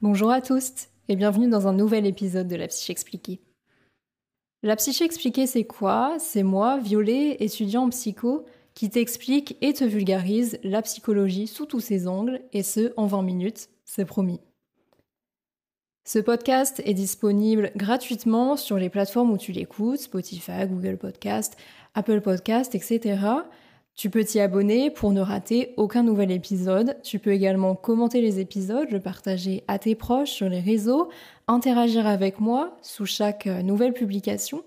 Bonjour 0.00 0.30
à 0.30 0.40
tous 0.40 0.86
et 1.08 1.16
bienvenue 1.16 1.48
dans 1.48 1.66
un 1.66 1.72
nouvel 1.72 2.06
épisode 2.06 2.46
de 2.46 2.54
La 2.54 2.68
Psyché 2.68 2.92
Expliquée. 2.92 3.40
La 4.62 4.76
Psyché 4.76 5.04
Expliquée, 5.04 5.48
c'est 5.48 5.64
quoi? 5.64 6.18
C'est 6.20 6.44
moi, 6.44 6.78
Violet, 6.78 7.38
étudiant 7.40 7.82
en 7.82 7.88
psycho, 7.88 8.44
qui 8.74 8.90
t'explique 8.90 9.56
et 9.60 9.72
te 9.72 9.82
vulgarise 9.82 10.60
la 10.62 10.82
psychologie 10.82 11.48
sous 11.48 11.66
tous 11.66 11.80
ses 11.80 12.06
angles, 12.06 12.40
et 12.52 12.62
ce, 12.62 12.92
en 12.96 13.06
20 13.06 13.22
minutes, 13.22 13.70
c'est 13.84 14.04
promis. 14.04 14.38
Ce 16.06 16.20
podcast 16.20 16.80
est 16.84 16.94
disponible 16.94 17.72
gratuitement 17.74 18.56
sur 18.56 18.76
les 18.78 18.90
plateformes 18.90 19.32
où 19.32 19.36
tu 19.36 19.50
l'écoutes, 19.50 19.98
Spotify, 19.98 20.68
Google 20.68 20.96
Podcast, 20.96 21.56
Apple 21.94 22.20
Podcast, 22.20 22.76
etc. 22.76 23.18
Tu 23.98 24.10
peux 24.10 24.22
t'y 24.22 24.38
abonner 24.38 24.92
pour 24.92 25.10
ne 25.10 25.20
rater 25.20 25.74
aucun 25.76 26.04
nouvel 26.04 26.30
épisode. 26.30 26.96
Tu 27.02 27.18
peux 27.18 27.32
également 27.32 27.74
commenter 27.74 28.20
les 28.20 28.38
épisodes, 28.38 28.88
le 28.92 29.00
partager 29.00 29.64
à 29.66 29.80
tes 29.80 29.96
proches 29.96 30.30
sur 30.30 30.48
les 30.48 30.60
réseaux, 30.60 31.08
interagir 31.48 32.06
avec 32.06 32.38
moi 32.38 32.76
sous 32.80 33.06
chaque 33.06 33.48
euh, 33.48 33.60
nouvelle 33.60 33.92
publication. 33.92 34.62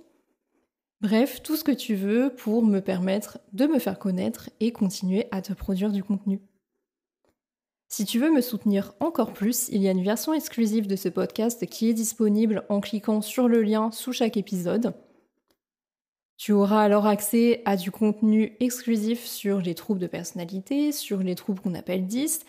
Bref, 0.99 1.41
tout 1.43 1.55
ce 1.55 1.63
que 1.63 1.71
tu 1.71 1.95
veux 1.95 2.33
pour 2.35 2.61
me 2.61 2.81
permettre 2.81 3.39
de 3.53 3.67
me 3.67 3.79
faire 3.79 3.99
connaître 3.99 4.49
et 4.59 4.73
continuer 4.73 5.27
à 5.31 5.41
te 5.41 5.53
produire 5.53 5.93
du 5.93 6.03
contenu. 6.03 6.41
Si 7.87 8.03
tu 8.03 8.19
veux 8.19 8.31
me 8.31 8.41
soutenir 8.41 8.93
encore 8.99 9.31
plus, 9.31 9.69
il 9.69 9.81
y 9.81 9.87
a 9.87 9.91
une 9.91 10.03
version 10.03 10.33
exclusive 10.33 10.87
de 10.87 10.97
ce 10.97 11.07
podcast 11.07 11.65
qui 11.67 11.89
est 11.89 11.93
disponible 11.93 12.65
en 12.67 12.81
cliquant 12.81 13.21
sur 13.21 13.47
le 13.47 13.61
lien 13.61 13.91
sous 13.91 14.11
chaque 14.11 14.35
épisode. 14.35 14.93
Tu 16.41 16.53
auras 16.53 16.81
alors 16.81 17.05
accès 17.05 17.61
à 17.65 17.75
du 17.77 17.91
contenu 17.91 18.57
exclusif 18.59 19.23
sur 19.27 19.61
les 19.61 19.75
troubles 19.75 19.99
de 19.99 20.07
personnalité, 20.07 20.91
sur 20.91 21.19
les 21.19 21.35
troubles 21.35 21.59
qu'on 21.59 21.75
appelle 21.75 22.07
10, 22.07 22.45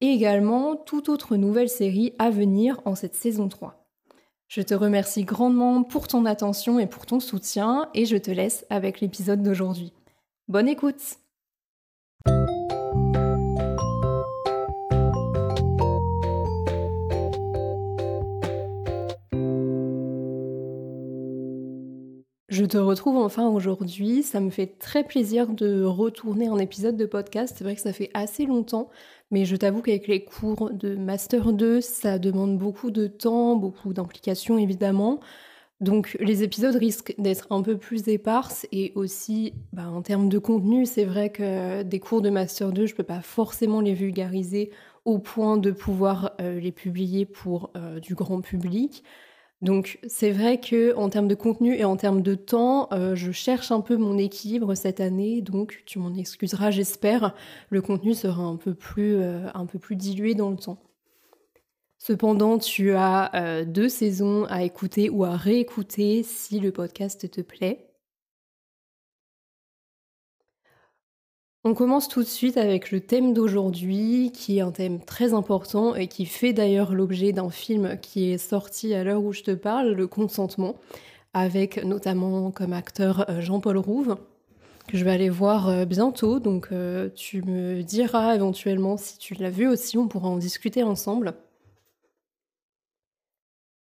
et 0.00 0.10
également 0.10 0.76
toute 0.76 1.08
autre 1.08 1.34
nouvelle 1.34 1.68
série 1.68 2.14
à 2.20 2.30
venir 2.30 2.80
en 2.84 2.94
cette 2.94 3.16
saison 3.16 3.48
3. 3.48 3.84
Je 4.46 4.62
te 4.62 4.74
remercie 4.74 5.24
grandement 5.24 5.82
pour 5.82 6.06
ton 6.06 6.24
attention 6.24 6.78
et 6.78 6.86
pour 6.86 7.04
ton 7.04 7.18
soutien, 7.18 7.90
et 7.94 8.06
je 8.06 8.16
te 8.16 8.30
laisse 8.30 8.64
avec 8.70 9.00
l'épisode 9.00 9.42
d'aujourd'hui. 9.42 9.92
Bonne 10.46 10.68
écoute 10.68 11.18
Je 22.52 22.66
te 22.66 22.76
retrouve 22.76 23.16
enfin 23.16 23.48
aujourd'hui. 23.48 24.22
Ça 24.22 24.38
me 24.38 24.50
fait 24.50 24.78
très 24.78 25.04
plaisir 25.04 25.46
de 25.48 25.84
retourner 25.84 26.48
un 26.48 26.58
épisode 26.58 26.98
de 26.98 27.06
podcast. 27.06 27.54
C'est 27.56 27.64
vrai 27.64 27.74
que 27.74 27.80
ça 27.80 27.94
fait 27.94 28.10
assez 28.12 28.44
longtemps, 28.44 28.90
mais 29.30 29.46
je 29.46 29.56
t'avoue 29.56 29.80
qu'avec 29.80 30.06
les 30.06 30.22
cours 30.22 30.70
de 30.70 30.94
Master 30.94 31.54
2, 31.54 31.80
ça 31.80 32.18
demande 32.18 32.58
beaucoup 32.58 32.90
de 32.90 33.06
temps, 33.06 33.56
beaucoup 33.56 33.94
d'implications 33.94 34.58
évidemment. 34.58 35.20
Donc 35.80 36.14
les 36.20 36.42
épisodes 36.42 36.76
risquent 36.76 37.14
d'être 37.16 37.46
un 37.48 37.62
peu 37.62 37.78
plus 37.78 38.06
éparses 38.08 38.66
et 38.70 38.92
aussi 38.96 39.54
bah, 39.72 39.88
en 39.88 40.02
termes 40.02 40.28
de 40.28 40.38
contenu, 40.38 40.84
c'est 40.84 41.06
vrai 41.06 41.30
que 41.30 41.82
des 41.84 42.00
cours 42.00 42.20
de 42.20 42.28
Master 42.28 42.70
2, 42.70 42.84
je 42.84 42.94
peux 42.94 43.02
pas 43.02 43.22
forcément 43.22 43.80
les 43.80 43.94
vulgariser 43.94 44.72
au 45.06 45.18
point 45.18 45.56
de 45.56 45.70
pouvoir 45.70 46.32
euh, 46.42 46.60
les 46.60 46.70
publier 46.70 47.24
pour 47.24 47.70
euh, 47.78 47.98
du 47.98 48.14
grand 48.14 48.42
public. 48.42 49.04
Donc 49.62 50.00
c'est 50.08 50.32
vrai 50.32 50.60
que 50.60 50.94
en 50.96 51.08
termes 51.08 51.28
de 51.28 51.36
contenu 51.36 51.76
et 51.76 51.84
en 51.84 51.96
termes 51.96 52.20
de 52.20 52.34
temps, 52.34 52.88
euh, 52.92 53.14
je 53.14 53.30
cherche 53.30 53.70
un 53.70 53.80
peu 53.80 53.96
mon 53.96 54.18
équilibre 54.18 54.74
cette 54.74 55.00
année, 55.00 55.40
donc 55.40 55.84
tu 55.86 56.00
m'en 56.00 56.12
excuseras, 56.14 56.72
j'espère. 56.72 57.32
Le 57.70 57.80
contenu 57.80 58.12
sera 58.12 58.42
un 58.42 58.56
peu 58.56 58.74
plus, 58.74 59.14
euh, 59.14 59.46
un 59.54 59.66
peu 59.66 59.78
plus 59.78 59.94
dilué 59.94 60.34
dans 60.34 60.50
le 60.50 60.56
temps. 60.56 60.82
Cependant, 61.98 62.58
tu 62.58 62.92
as 62.94 63.30
euh, 63.36 63.64
deux 63.64 63.88
saisons 63.88 64.46
à 64.46 64.64
écouter 64.64 65.08
ou 65.08 65.22
à 65.22 65.36
réécouter 65.36 66.24
si 66.24 66.58
le 66.58 66.72
podcast 66.72 67.30
te 67.30 67.40
plaît. 67.40 67.91
On 71.64 71.74
commence 71.74 72.08
tout 72.08 72.24
de 72.24 72.28
suite 72.28 72.56
avec 72.56 72.90
le 72.90 72.98
thème 72.98 73.34
d'aujourd'hui, 73.34 74.32
qui 74.34 74.58
est 74.58 74.62
un 74.62 74.72
thème 74.72 74.98
très 74.98 75.32
important 75.32 75.94
et 75.94 76.08
qui 76.08 76.26
fait 76.26 76.52
d'ailleurs 76.52 76.92
l'objet 76.92 77.30
d'un 77.30 77.50
film 77.50 77.98
qui 78.02 78.32
est 78.32 78.38
sorti 78.38 78.94
à 78.94 79.04
l'heure 79.04 79.22
où 79.22 79.32
je 79.32 79.42
te 79.42 79.52
parle, 79.52 79.92
Le 79.92 80.08
consentement, 80.08 80.74
avec 81.34 81.84
notamment 81.84 82.50
comme 82.50 82.72
acteur 82.72 83.30
euh, 83.30 83.40
Jean-Paul 83.40 83.78
Rouve, 83.78 84.16
que 84.88 84.96
je 84.96 85.04
vais 85.04 85.12
aller 85.12 85.28
voir 85.28 85.68
euh, 85.68 85.84
bientôt. 85.84 86.40
Donc 86.40 86.70
euh, 86.72 87.08
tu 87.14 87.42
me 87.42 87.82
diras 87.82 88.34
éventuellement 88.34 88.96
si 88.96 89.16
tu 89.18 89.34
l'as 89.34 89.50
vu 89.50 89.68
aussi, 89.68 89.96
on 89.96 90.08
pourra 90.08 90.30
en 90.30 90.38
discuter 90.38 90.82
ensemble. 90.82 91.32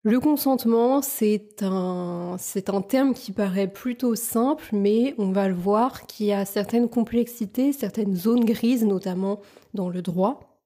Le 0.06 0.20
consentement, 0.20 1.02
c'est 1.02 1.64
un, 1.64 2.36
c'est 2.38 2.70
un 2.70 2.80
terme 2.80 3.12
qui 3.12 3.32
paraît 3.32 3.66
plutôt 3.66 4.14
simple, 4.14 4.68
mais 4.70 5.16
on 5.18 5.32
va 5.32 5.48
le 5.48 5.54
voir 5.54 6.06
qu'il 6.06 6.26
y 6.26 6.32
a 6.32 6.44
certaines 6.44 6.88
complexités, 6.88 7.72
certaines 7.72 8.14
zones 8.14 8.44
grises, 8.44 8.84
notamment 8.84 9.40
dans 9.74 9.88
le 9.88 10.02
droit. 10.02 10.60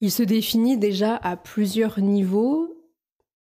Il 0.00 0.10
se 0.10 0.22
définit 0.22 0.78
déjà 0.78 1.16
à 1.16 1.36
plusieurs 1.36 2.00
niveaux. 2.00 2.74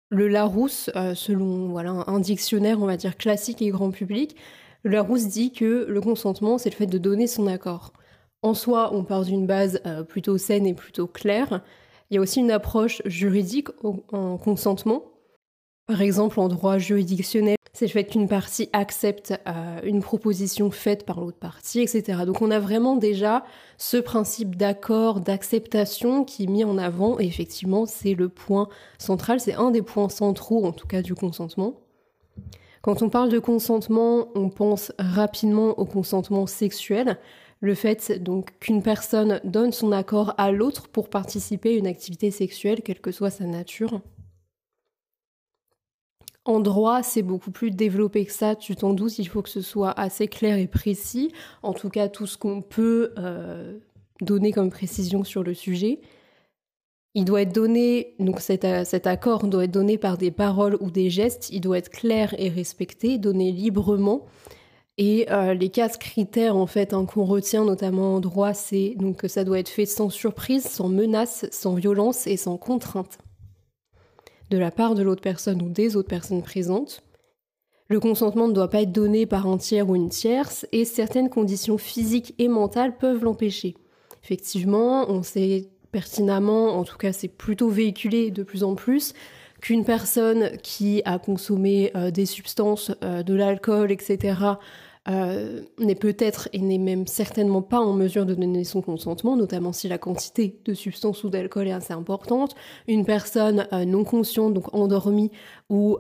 Le 0.10 0.28
Larousse, 0.28 0.90
euh, 0.98 1.16
selon 1.16 1.78
un 1.78 2.20
dictionnaire, 2.20 2.82
on 2.82 2.88
va 2.88 2.98
dire 2.98 3.16
classique 3.16 3.62
et 3.62 3.70
grand 3.70 3.92
public, 3.92 4.36
Larousse 4.84 5.28
dit 5.28 5.54
que 5.54 5.86
le 5.88 6.02
consentement, 6.02 6.58
c'est 6.58 6.72
le 6.72 6.76
fait 6.76 6.88
de 6.88 6.98
donner 6.98 7.28
son 7.28 7.48
accord. 7.48 7.94
En 8.42 8.54
soi, 8.54 8.94
on 8.94 9.06
part 9.06 9.24
d'une 9.24 9.48
base 9.48 9.80
euh, 9.86 10.04
plutôt 10.04 10.38
saine 10.38 10.68
et 10.68 10.74
plutôt 10.74 11.08
claire, 11.08 11.64
il 12.12 12.16
y 12.16 12.18
a 12.18 12.22
aussi 12.22 12.42
une 12.42 12.52
approche 12.52 13.02
juridique 13.06 13.70
en 13.84 14.38
consentement. 14.38 15.04
Par 15.88 16.02
exemple, 16.02 16.40
en 16.40 16.50
droit 16.50 16.78
juridictionnel, 16.78 17.56
c'est 17.74 17.86
le 17.86 17.92
fait 17.92 18.04
qu'une 18.04 18.28
partie 18.28 18.70
accepte 18.74 19.34
euh, 19.48 19.80
une 19.84 20.02
proposition 20.02 20.72
faite 20.72 21.06
par 21.06 21.22
l'autre 21.22 21.40
partie, 21.40 21.80
etc. 21.80 22.24
Donc 22.26 22.42
on 22.42 22.52
a 22.52 22.60
vraiment 22.60 22.98
déjà 22.98 23.46
ce 23.78 23.98
principe 23.98 24.56
d'accord, 24.56 25.22
d'acceptation 25.22 26.26
qui 26.26 26.44
est 26.44 26.48
mis 26.48 26.66
en 26.66 26.78
avant, 26.78 27.20
et 27.20 27.26
effectivement 27.26 27.86
c'est 27.86 28.14
le 28.14 28.28
point 28.30 28.68
central, 29.00 29.40
c'est 29.40 29.54
un 29.54 29.72
des 29.72 29.82
points 29.82 30.10
centraux 30.10 30.66
en 30.66 30.74
tout 30.74 30.88
cas 30.88 31.02
du 31.02 31.16
consentement. 31.16 31.76
Quand 32.82 33.02
on 33.04 33.10
parle 33.10 33.30
de 33.30 33.40
consentement, 33.40 34.28
on 34.36 34.50
pense 34.50 34.92
rapidement 34.98 35.80
au 35.80 35.86
consentement 35.86 36.48
sexuel, 36.48 37.20
le 37.62 37.76
fait 37.76 38.12
donc 38.22 38.58
qu'une 38.60 38.82
personne 38.82 39.40
donne 39.44 39.72
son 39.72 39.92
accord 39.92 40.34
à 40.38 40.52
l'autre 40.52 40.90
pour 40.90 41.10
participer 41.10 41.76
à 41.76 41.78
une 41.78 41.88
activité 41.88 42.32
sexuelle, 42.32 42.82
quelle 42.82 43.00
que 43.00 43.12
soit 43.12 43.30
sa 43.30 43.46
nature. 43.46 44.02
En 46.44 46.60
droit, 46.60 47.04
c'est 47.04 47.22
beaucoup 47.22 47.52
plus 47.52 47.70
développé 47.70 48.26
que 48.26 48.32
ça, 48.32 48.56
tu 48.56 48.76
t'en 48.76 48.94
doutes, 48.94 49.20
il 49.20 49.28
faut 49.28 49.44
que 49.44 49.50
ce 49.50 49.62
soit 49.62 49.92
assez 49.92 50.28
clair 50.28 50.58
et 50.58 50.66
précis, 50.66 51.32
en 51.62 51.74
tout 51.74 51.90
cas 51.90 52.10
tout 52.10 52.26
ce 52.26 52.36
qu'on 52.36 52.64
peut 52.64 53.14
euh, 53.20 53.78
donner 54.22 54.52
comme 54.52 54.72
précision 54.72 55.24
sur 55.24 55.44
le 55.44 55.54
sujet. 55.54 56.00
Il 57.14 57.26
doit 57.26 57.44
être 57.44 57.54
donné, 57.54 58.16
donc 58.18 58.40
cet, 58.40 58.66
cet, 58.86 59.06
accord 59.06 59.46
doit 59.46 59.66
être 59.66 59.72
donné 59.72 60.00
par 60.00 60.18
des 60.18 60.32
paroles 60.32 60.78
ou 60.80 60.90
des 60.90 61.12
gestes, 61.12 61.52
il 61.52 61.62
doit 61.62 61.78
être 61.78 61.90
clair 61.90 62.34
et 62.40 62.50
respecté, 62.50 63.20
donné 63.20 63.52
librement, 63.52 64.26
et 64.98 65.32
euh, 65.32 65.54
les 65.54 65.70
quatre 65.70 65.98
critères 65.98 66.56
en 66.56 66.68
fait 66.68 66.94
hein, 66.94 67.06
qu'on 67.06 67.26
retient 67.26 67.66
notamment 67.66 68.16
en 68.16 68.20
droit, 68.20 68.54
c'est 68.54 68.96
donc 68.98 69.18
que 69.18 69.28
ça 69.28 69.44
doit 69.44 69.60
être 69.60 69.70
fait 69.70 69.86
sans 69.86 70.10
surprise, 70.10 70.66
sans 70.66 70.90
menace, 70.90 71.46
sans 71.52 71.74
violence 71.74 72.28
et 72.28 72.38
sans 72.38 72.58
contrainte 72.58 73.18
de 74.52 74.58
la 74.58 74.70
part 74.70 74.96
de 74.96 75.02
l'autre 75.02 75.22
personne 75.22 75.62
ou 75.62 75.70
des 75.70 75.96
autres 75.96 76.10
personnes 76.10 76.44
présentes. 76.44 77.02
Le 77.88 78.00
consentement 78.00 78.48
ne 78.48 78.54
doit 78.54 78.70
pas 78.70 78.82
être 78.82 78.92
donné 78.92 79.26
par 79.26 79.48
un 79.48 79.58
tiers 79.58 79.90
ou 79.90 79.96
une 79.96 80.10
tierce 80.10 80.68
et 80.72 80.86
certaines 80.86 81.30
conditions 81.30 81.78
physiques 81.78 82.36
et 82.38 82.50
mentales 82.50 82.98
peuvent 82.98 83.24
l'empêcher. 83.24 83.76
Effectivement, 84.24 85.10
on 85.10 85.24
sait 85.24 85.70
pertinemment, 85.92 86.78
en 86.78 86.84
tout 86.84 86.98
cas 86.98 87.12
c'est 87.12 87.28
plutôt 87.28 87.70
véhiculé 87.70 88.30
de 88.30 88.44
plus 88.44 88.64
en 88.64 88.76
plus, 88.76 89.14
qu'une 89.62 89.86
personne 89.86 90.58
qui 90.64 91.02
a 91.06 91.20
consommé 91.20 91.92
euh, 91.96 92.12
des 92.12 92.26
substances, 92.26 92.92
euh, 93.04 93.24
de 93.24 93.34
l'alcool, 93.34 93.92
etc., 93.92 94.40
euh, 95.08 95.62
n'est 95.80 95.96
peut-être 95.96 96.50
et 96.54 96.60
n'est 96.60 96.78
même 96.78 97.08
certainement 97.08 97.62
pas 97.62 97.80
en 97.80 97.94
mesure 97.94 98.26
de 98.26 98.36
donner 98.36 98.64
son 98.64 98.82
consentement, 98.82 99.36
notamment 99.36 99.72
si 99.72 99.88
la 99.88 99.98
quantité 99.98 100.60
de 100.66 100.74
substances 100.74 101.24
ou 101.24 101.30
d'alcool 101.30 101.68
est 101.68 101.72
assez 101.72 101.94
importante. 101.94 102.56
Une 102.88 103.06
personne 103.06 103.68
non 103.72 104.04
consciente, 104.04 104.54
donc 104.54 104.72
endormie, 104.76 105.32
ou 105.72 105.98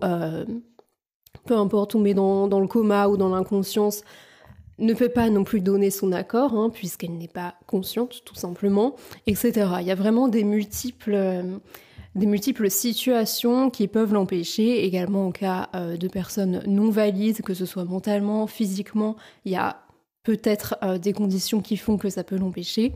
peu 1.45 1.55
importe, 1.57 1.95
met 1.95 2.13
dans, 2.13 2.59
le 2.59 2.67
coma 2.67 3.07
ou 3.07 3.17
dans 3.17 3.29
l'inconscience, 3.29 4.03
ne 4.77 4.93
peut 4.93 5.09
pas 5.09 5.31
non 5.31 5.43
plus 5.43 5.61
donner 5.61 5.89
son 5.89 6.11
accord, 6.11 6.53
hein, 6.53 6.69
puisqu'elle 6.71 7.17
n'est 7.17 7.27
pas 7.27 7.55
consciente, 7.65 8.23
tout 8.23 8.35
simplement, 8.35 8.95
etc. 9.25 9.67
Il 9.79 9.87
y 9.87 9.91
a 9.91 9.95
vraiment 9.95 10.27
des 10.27 10.43
multiples 10.43 11.59
des 12.15 12.25
multiples 12.25 12.69
situations 12.69 13.69
qui 13.69 13.87
peuvent 13.87 14.13
l'empêcher, 14.13 14.83
également 14.85 15.27
en 15.27 15.31
cas 15.31 15.69
euh, 15.75 15.97
de 15.97 16.07
personnes 16.07 16.61
non 16.67 16.89
valides, 16.89 17.41
que 17.41 17.53
ce 17.53 17.65
soit 17.65 17.85
mentalement, 17.85 18.47
physiquement, 18.47 19.15
il 19.45 19.53
y 19.53 19.55
a 19.55 19.81
peut-être 20.23 20.77
euh, 20.83 20.97
des 20.97 21.13
conditions 21.13 21.61
qui 21.61 21.77
font 21.77 21.97
que 21.97 22.09
ça 22.09 22.23
peut 22.23 22.37
l'empêcher. 22.37 22.93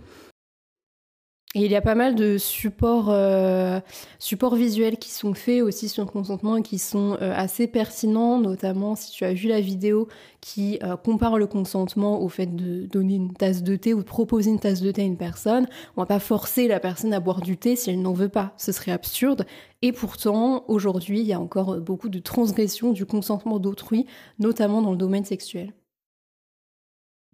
Et 1.57 1.63
il 1.63 1.71
y 1.71 1.75
a 1.77 1.81
pas 1.81 1.95
mal 1.95 2.15
de 2.15 2.37
supports, 2.37 3.09
euh, 3.09 3.79
supports 4.19 4.55
visuels 4.55 4.97
qui 4.97 5.09
sont 5.09 5.33
faits 5.33 5.61
aussi 5.61 5.87
sur 5.87 6.03
le 6.03 6.09
consentement 6.11 6.57
et 6.57 6.61
qui 6.61 6.77
sont 6.77 7.17
euh, 7.21 7.33
assez 7.33 7.65
pertinents, 7.67 8.41
notamment 8.41 8.95
si 8.95 9.09
tu 9.11 9.23
as 9.23 9.31
vu 9.31 9.47
la 9.47 9.61
vidéo 9.61 10.09
qui 10.41 10.79
euh, 10.83 10.97
compare 10.97 11.37
le 11.37 11.47
consentement 11.47 12.21
au 12.21 12.27
fait 12.27 12.57
de 12.57 12.85
donner 12.87 13.15
une 13.15 13.31
tasse 13.31 13.63
de 13.63 13.77
thé 13.77 13.93
ou 13.93 13.99
de 13.99 14.03
proposer 14.03 14.49
une 14.51 14.59
tasse 14.59 14.81
de 14.81 14.91
thé 14.91 15.03
à 15.03 15.05
une 15.05 15.15
personne. 15.15 15.65
On 15.95 16.01
va 16.01 16.05
pas 16.05 16.19
forcer 16.19 16.67
la 16.67 16.81
personne 16.81 17.13
à 17.13 17.21
boire 17.21 17.39
du 17.39 17.55
thé 17.55 17.77
si 17.77 17.89
elle 17.89 18.01
n'en 18.01 18.11
veut 18.11 18.27
pas, 18.27 18.53
ce 18.57 18.73
serait 18.73 18.91
absurde. 18.91 19.45
Et 19.81 19.93
pourtant, 19.93 20.65
aujourd'hui, 20.67 21.21
il 21.21 21.25
y 21.25 21.31
a 21.31 21.39
encore 21.39 21.77
beaucoup 21.79 22.09
de 22.09 22.19
transgressions 22.19 22.91
du 22.91 23.05
consentement 23.05 23.59
d'autrui, 23.59 24.07
notamment 24.39 24.81
dans 24.81 24.91
le 24.91 24.97
domaine 24.97 25.23
sexuel. 25.23 25.71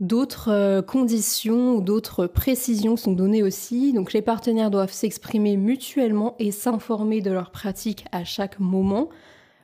D'autres 0.02 0.50
euh, 0.50 0.82
conditions 0.82 1.76
ou 1.76 1.82
d'autres 1.82 2.26
précisions 2.26 2.98
sont 2.98 3.12
données 3.12 3.44
aussi. 3.44 3.94
Donc 3.94 4.14
les 4.14 4.24
partenaires 4.24 4.72
doivent 4.72 4.92
s'exprimer 4.92 5.58
mutuellement 5.58 6.36
et 6.40 6.50
s'informer 6.50 7.22
de 7.22 7.30
leurs 7.30 7.52
pratiques 7.52 8.06
à 8.12 8.24
chaque 8.24 8.60
moment. 8.60 9.10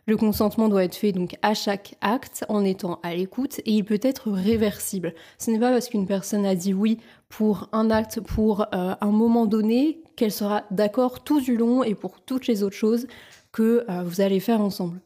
Le 0.05 0.15
consentement 0.15 0.69
doit 0.69 0.83
être 0.83 0.95
fait 0.95 1.11
donc 1.11 1.35
à 1.41 1.55
chaque 1.55 1.95
acte 2.01 2.45
en 2.49 2.63
étant 2.63 2.99
à 3.01 3.15
l'écoute 3.15 3.59
et 3.65 3.71
il 3.71 3.83
peut 3.83 3.99
être 4.03 4.31
réversible. 4.31 5.15
Ce 5.39 5.49
n'est 5.49 5.59
pas 5.59 5.71
parce 5.71 5.89
qu'une 5.89 6.05
personne 6.05 6.45
a 6.45 6.53
dit 6.53 6.73
oui 6.73 6.99
pour 7.29 7.67
un 7.71 7.89
acte 7.89 8.21
pour 8.21 8.61
euh, 8.75 8.93
un 9.01 9.11
moment 9.11 9.47
donné 9.47 10.01
qu'elle 10.15 10.31
sera 10.31 10.65
d'accord 10.69 11.23
tout 11.23 11.41
du 11.41 11.57
long 11.57 11.83
et 11.83 11.95
pour 11.95 12.21
toutes 12.21 12.45
les 12.45 12.61
autres 12.61 12.75
choses 12.75 13.07
que 13.51 13.83
euh, 13.89 14.03
vous 14.03 14.21
allez 14.21 14.39
faire 14.39 14.61
ensemble. 14.61 15.01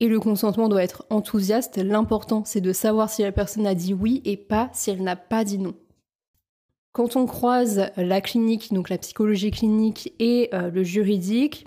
Et 0.00 0.08
le 0.08 0.18
consentement 0.18 0.68
doit 0.68 0.82
être 0.82 1.04
enthousiaste. 1.10 1.76
L'important, 1.76 2.42
c'est 2.44 2.62
de 2.62 2.72
savoir 2.72 3.10
si 3.10 3.22
la 3.22 3.32
personne 3.32 3.66
a 3.66 3.74
dit 3.74 3.94
oui 3.94 4.22
et 4.24 4.36
pas 4.36 4.70
si 4.72 4.90
elle 4.90 5.02
n'a 5.02 5.16
pas 5.16 5.44
dit 5.44 5.58
non. 5.58 5.74
Quand 6.92 7.14
on 7.16 7.26
croise 7.26 7.90
la 7.96 8.20
clinique, 8.20 8.72
donc 8.72 8.88
la 8.88 8.98
psychologie 8.98 9.50
clinique 9.50 10.12
et 10.18 10.48
euh, 10.54 10.70
le 10.70 10.82
juridique, 10.82 11.66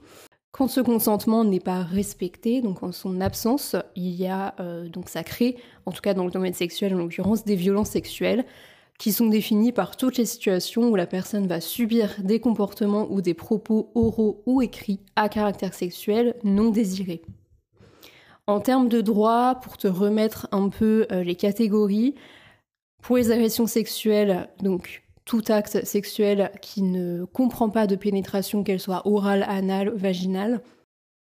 quand 0.52 0.68
ce 0.68 0.82
consentement 0.82 1.46
n'est 1.46 1.60
pas 1.60 1.82
respecté, 1.82 2.62
donc 2.62 2.84
en 2.84 2.92
son 2.92 3.22
absence, 3.22 3.76
il 3.96 4.12
y 4.12 4.28
a 4.28 4.54
euh, 4.60 4.90
donc 4.90 5.10
ça 5.10 5.24
crée, 5.24 5.56
en 5.86 5.92
tout 5.92 6.02
cas 6.02 6.14
dans 6.14 6.26
le 6.26 6.32
domaine 6.32 6.54
sexuel 6.54 6.94
en 6.94 6.98
l'occurrence, 6.98 7.46
des 7.46 7.56
violences 7.56 7.90
sexuelles 7.90 8.46
qui 9.00 9.12
sont 9.12 9.28
définies 9.28 9.72
par 9.72 9.98
toutes 9.98 10.18
les 10.18 10.26
situations 10.26 10.90
où 10.90 10.96
la 10.96 11.08
personne 11.08 11.48
va 11.48 11.62
subir 11.62 12.16
des 12.20 12.40
comportements 12.40 13.08
ou 13.10 13.22
des 13.22 13.34
propos 13.34 13.92
oraux 13.96 14.44
ou 14.46 14.62
écrits 14.62 15.00
à 15.16 15.30
caractère 15.30 15.74
sexuel 15.74 16.36
non 16.44 16.70
désirés. 16.70 17.22
En 18.48 18.60
termes 18.60 18.90
de 18.90 19.02
droit, 19.02 19.56
pour 19.56 19.78
te 19.78 19.88
remettre 19.88 20.48
un 20.52 20.70
peu 20.70 21.08
euh, 21.12 21.24
les 21.24 21.36
catégories, 21.36 22.16
pour 23.02 23.18
les 23.18 23.32
agressions 23.32 23.68
sexuelles, 23.68 24.50
donc 24.62 25.04
tout 25.26 25.44
acte 25.48 25.86
sexuel 25.86 26.52
qui 26.62 26.82
ne 26.82 27.24
comprend 27.26 27.70
pas 27.70 27.88
de 27.88 27.96
pénétration, 27.96 28.64
qu'elle 28.64 28.80
soit 28.80 29.08
orale, 29.08 29.46
anale, 29.48 29.90
vaginale, 29.96 30.62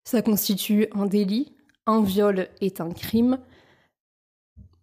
ça 0.04 0.22
constitue 0.22 0.88
un 0.92 1.06
délit. 1.06 1.52
Un 1.86 2.02
viol 2.02 2.48
est 2.60 2.80
un 2.80 2.90
crime. 2.90 3.38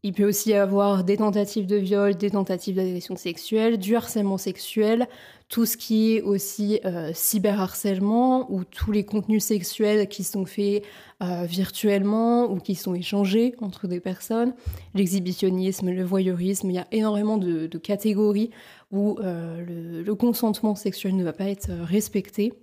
Il 0.03 0.13
peut 0.13 0.27
aussi 0.27 0.49
y 0.51 0.53
avoir 0.53 1.03
des 1.03 1.17
tentatives 1.17 1.65
de 1.65 1.75
viol, 1.75 2.15
des 2.15 2.31
tentatives 2.31 2.75
d'agression 2.75 3.17
sexuelle, 3.17 3.77
du 3.77 3.95
harcèlement 3.95 4.37
sexuel, 4.37 5.07
tout 5.49 5.65
ce 5.65 5.77
qui 5.77 6.15
est 6.15 6.21
aussi 6.21 6.79
euh, 6.85 7.11
cyberharcèlement 7.13 8.51
ou 8.51 8.63
tous 8.63 8.91
les 8.91 9.03
contenus 9.03 9.43
sexuels 9.43 10.07
qui 10.07 10.23
sont 10.23 10.45
faits 10.45 10.83
euh, 11.23 11.45
virtuellement 11.45 12.51
ou 12.51 12.59
qui 12.59 12.75
sont 12.75 12.93
échangés 12.93 13.55
entre 13.59 13.87
des 13.87 13.99
personnes, 13.99 14.53
l'exhibitionnisme, 14.93 15.89
le 15.89 16.03
voyeurisme, 16.03 16.69
il 16.69 16.75
y 16.75 16.79
a 16.79 16.87
énormément 16.91 17.37
de, 17.37 17.67
catégories 17.79 18.51
où 18.91 19.17
euh, 19.19 20.03
le, 20.03 20.15
consentement 20.15 20.75
sexuel 20.75 21.15
ne 21.15 21.23
va 21.23 21.33
pas 21.33 21.49
être 21.49 21.71
respecté. 21.71 22.53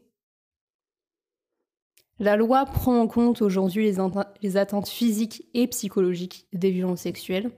La 2.21 2.37
loi 2.37 2.67
prend 2.67 3.00
en 3.00 3.09
compte 3.09 3.43
aujourd'hui 3.43 3.91
les, 4.43 4.56
attentes 4.56 4.88
physiques 4.88 5.47
et 5.55 5.67
psychologiques 5.67 6.47
des 6.53 6.71
violences 6.71 7.00
sexuelles. 7.00 7.50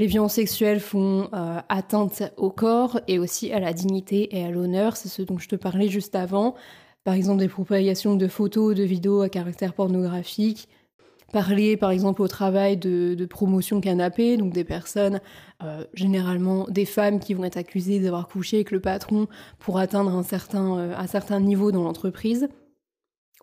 Les 0.00 0.06
violences 0.06 0.32
sexuelles 0.32 0.80
font 0.80 1.28
euh, 1.34 1.60
atteinte 1.68 2.22
au 2.38 2.48
corps 2.48 2.98
et 3.06 3.18
aussi 3.18 3.52
à 3.52 3.60
la 3.60 3.74
dignité 3.74 4.34
et 4.34 4.46
à 4.46 4.50
l'honneur. 4.50 4.96
C'est 4.96 5.10
ce 5.10 5.20
dont 5.20 5.36
je 5.36 5.46
te 5.46 5.56
parlais 5.56 5.88
juste 5.88 6.14
avant. 6.14 6.54
Par 7.04 7.12
exemple, 7.12 7.40
des 7.40 7.48
propagations 7.48 8.16
de 8.16 8.26
photos, 8.26 8.74
de 8.74 8.82
vidéos 8.82 9.20
à 9.20 9.28
caractère 9.28 9.74
pornographique, 9.74 10.70
parler 11.34 11.76
par 11.76 11.90
exemple 11.90 12.22
au 12.22 12.28
travail 12.28 12.78
de, 12.78 13.26
promotion 13.26 13.82
canapé, 13.82 14.38
donc 14.38 14.54
des 14.54 14.64
personnes, 14.64 15.20
euh, 15.62 15.84
généralement 15.92 16.64
des 16.70 16.86
femmes 16.86 17.20
qui 17.20 17.34
vont 17.34 17.44
être 17.44 17.58
accusées 17.58 18.00
d'avoir 18.00 18.26
couché 18.26 18.56
avec 18.56 18.70
le 18.70 18.80
patron 18.80 19.26
pour 19.58 19.76
atteindre 19.76 20.14
un 20.14 20.22
certain, 20.22 20.78
euh, 20.78 20.94
un 20.96 21.08
certain 21.08 21.40
niveau 21.40 21.72
dans 21.72 21.82
l'entreprise, 21.82 22.48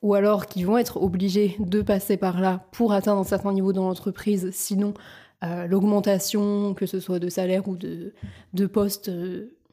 ou 0.01 0.15
alors 0.15 0.47
qui 0.47 0.63
vont 0.63 0.79
être 0.79 0.97
obligées 0.97 1.55
de 1.59 1.83
passer 1.83 2.17
par 2.17 2.41
là 2.41 2.65
pour 2.71 2.93
atteindre 2.93 3.21
un 3.21 3.25
certain 3.25 3.53
niveau 3.53 3.73
dans 3.73 3.87
l'entreprise, 3.87 4.49
sinon 4.51 4.95
euh, 5.43 5.67
l'augmentation, 5.67 6.73
que 6.73 6.85
ce 6.85 6.99
soit 6.99 7.19
de 7.19 7.29
salaire 7.29 7.67
ou 7.67 7.77
de, 7.77 8.13
de 8.53 8.65
poste, 8.65 9.11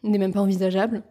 n'est 0.03 0.19
même 0.19 0.33
pas 0.33 0.43
envisageable. 0.43 1.03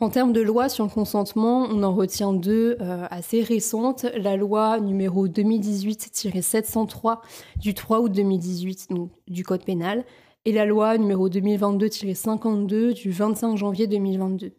En 0.00 0.10
termes 0.10 0.32
de 0.32 0.40
loi 0.40 0.68
sur 0.68 0.84
le 0.84 0.90
consentement, 0.90 1.66
on 1.68 1.82
en 1.82 1.92
retient 1.92 2.32
deux 2.32 2.76
euh, 2.80 3.06
assez 3.10 3.42
récentes. 3.42 4.06
La 4.16 4.36
loi 4.36 4.78
numéro 4.78 5.26
2018-703 5.26 7.18
du 7.56 7.74
3 7.74 8.00
août 8.02 8.12
2018 8.12 8.90
du 9.26 9.42
Code 9.42 9.64
pénal 9.64 10.04
et 10.44 10.52
la 10.52 10.66
loi 10.66 10.98
numéro 10.98 11.28
2022-52 11.28 12.94
du 12.94 13.10
25 13.10 13.56
janvier 13.56 13.88
2022. 13.88 14.52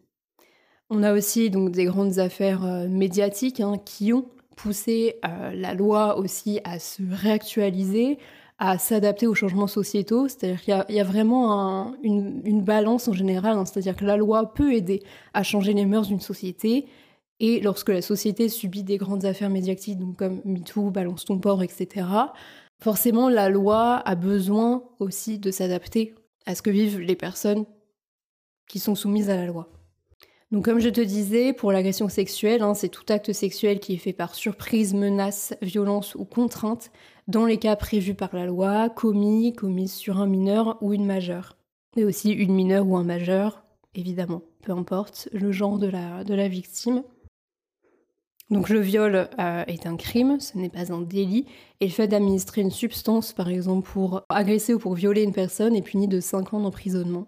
On 0.89 1.03
a 1.03 1.13
aussi 1.13 1.49
donc 1.49 1.71
des 1.71 1.85
grandes 1.85 2.19
affaires 2.19 2.65
euh, 2.65 2.89
médiatiques 2.89 3.61
hein, 3.61 3.75
qui 3.85 4.11
ont 4.11 4.25
poussé 4.57 5.21
euh, 5.25 5.53
la 5.53 5.73
loi 5.73 6.17
aussi 6.17 6.59
à 6.65 6.79
se 6.79 7.01
réactualiser, 7.09 8.17
à 8.59 8.77
s'adapter 8.77 9.25
aux 9.25 9.33
changements 9.33 9.67
sociétaux. 9.67 10.27
C'est-à-dire 10.27 10.61
qu'il 10.61 10.95
y, 10.95 10.99
a 10.99 11.03
vraiment 11.03 11.95
une, 12.03 12.61
balance 12.61 13.07
en 13.07 13.13
général. 13.13 13.57
Hein. 13.57 13.65
C'est-à-dire 13.65 13.95
que 13.95 14.05
la 14.05 14.17
loi 14.17 14.53
peut 14.53 14.73
aider 14.73 15.01
à 15.33 15.43
changer 15.43 15.73
les 15.73 15.85
mœurs 15.85 16.07
d'une 16.07 16.19
société. 16.19 16.85
Et 17.39 17.61
lorsque 17.61 17.89
la 17.89 18.01
société 18.01 18.49
subit 18.49 18.83
des 18.83 18.97
grandes 18.97 19.23
affaires 19.23 19.49
médiatiques, 19.49 19.99
comme 20.17 20.41
MeToo, 20.43 20.91
Balance 20.91 21.23
ton 21.23 21.39
port, 21.39 21.63
etc., 21.63 22.05
forcément, 22.81 23.29
la 23.29 23.49
loi 23.49 24.01
a 24.05 24.15
besoin 24.15 24.83
aussi 24.99 25.39
de 25.39 25.49
s'adapter 25.49 26.13
à 26.45 26.53
ce 26.53 26.61
que 26.61 26.69
vivent 26.69 26.99
les 26.99 27.15
personnes 27.15 27.65
qui 28.67 28.79
sont 28.79 28.95
soumises 28.95 29.29
à 29.29 29.37
la 29.37 29.45
loi. 29.45 29.69
Donc 30.51 30.65
comme 30.65 30.79
je 30.79 30.89
te 30.89 31.01
disais, 31.01 31.53
pour 31.53 31.71
l'agression 31.71 32.09
sexuelle, 32.09 32.63
hein, 32.63 32.73
c'est 32.73 32.89
tout 32.89 33.03
acte 33.09 33.33
sexuel 33.33 33.79
qui 33.79 33.93
est 33.93 33.97
fait 33.97 34.13
par 34.13 34.33
surprise, 34.33 34.95
menace, 34.95 35.53
violence 35.61 36.15
ou 36.15 36.25
contrainte, 36.25 36.91
dans 37.27 37.45
les 37.45 37.57
cas 37.57 37.75
prévus 37.75 38.15
par 38.15 38.33
la 38.33 38.47
loi, 38.47 38.89
commis, 38.89 39.53
commis 39.53 39.87
sur 39.87 40.19
un 40.19 40.25
mineur 40.25 40.77
ou 40.81 40.93
une 40.93 41.05
majeure. 41.05 41.55
Et 41.97 42.03
aussi 42.03 42.31
une 42.31 42.53
mineure 42.53 42.87
ou 42.87 42.97
un 42.97 43.03
majeur, 43.03 43.63
évidemment, 43.93 44.41
peu 44.63 44.71
importe 44.71 45.29
le 45.33 45.51
genre 45.51 45.77
de 45.77 45.87
la, 45.87 46.23
de 46.23 46.33
la 46.33 46.47
victime. 46.47 47.03
Donc 48.49 48.69
le 48.69 48.79
viol 48.79 49.29
euh, 49.39 49.63
est 49.67 49.85
un 49.85 49.95
crime, 49.95 50.39
ce 50.39 50.57
n'est 50.57 50.69
pas 50.69 50.91
un 50.91 51.01
délit, 51.01 51.45
et 51.79 51.85
le 51.85 51.91
fait 51.91 52.07
d'administrer 52.07 52.61
une 52.61 52.71
substance, 52.71 53.33
par 53.33 53.49
exemple, 53.49 53.87
pour 53.87 54.23
agresser 54.29 54.73
ou 54.73 54.79
pour 54.79 54.95
violer 54.95 55.21
une 55.21 55.33
personne, 55.33 55.75
est 55.75 55.83
puni 55.83 56.07
de 56.07 56.19
5 56.19 56.55
ans 56.55 56.59
d'emprisonnement. 56.59 57.27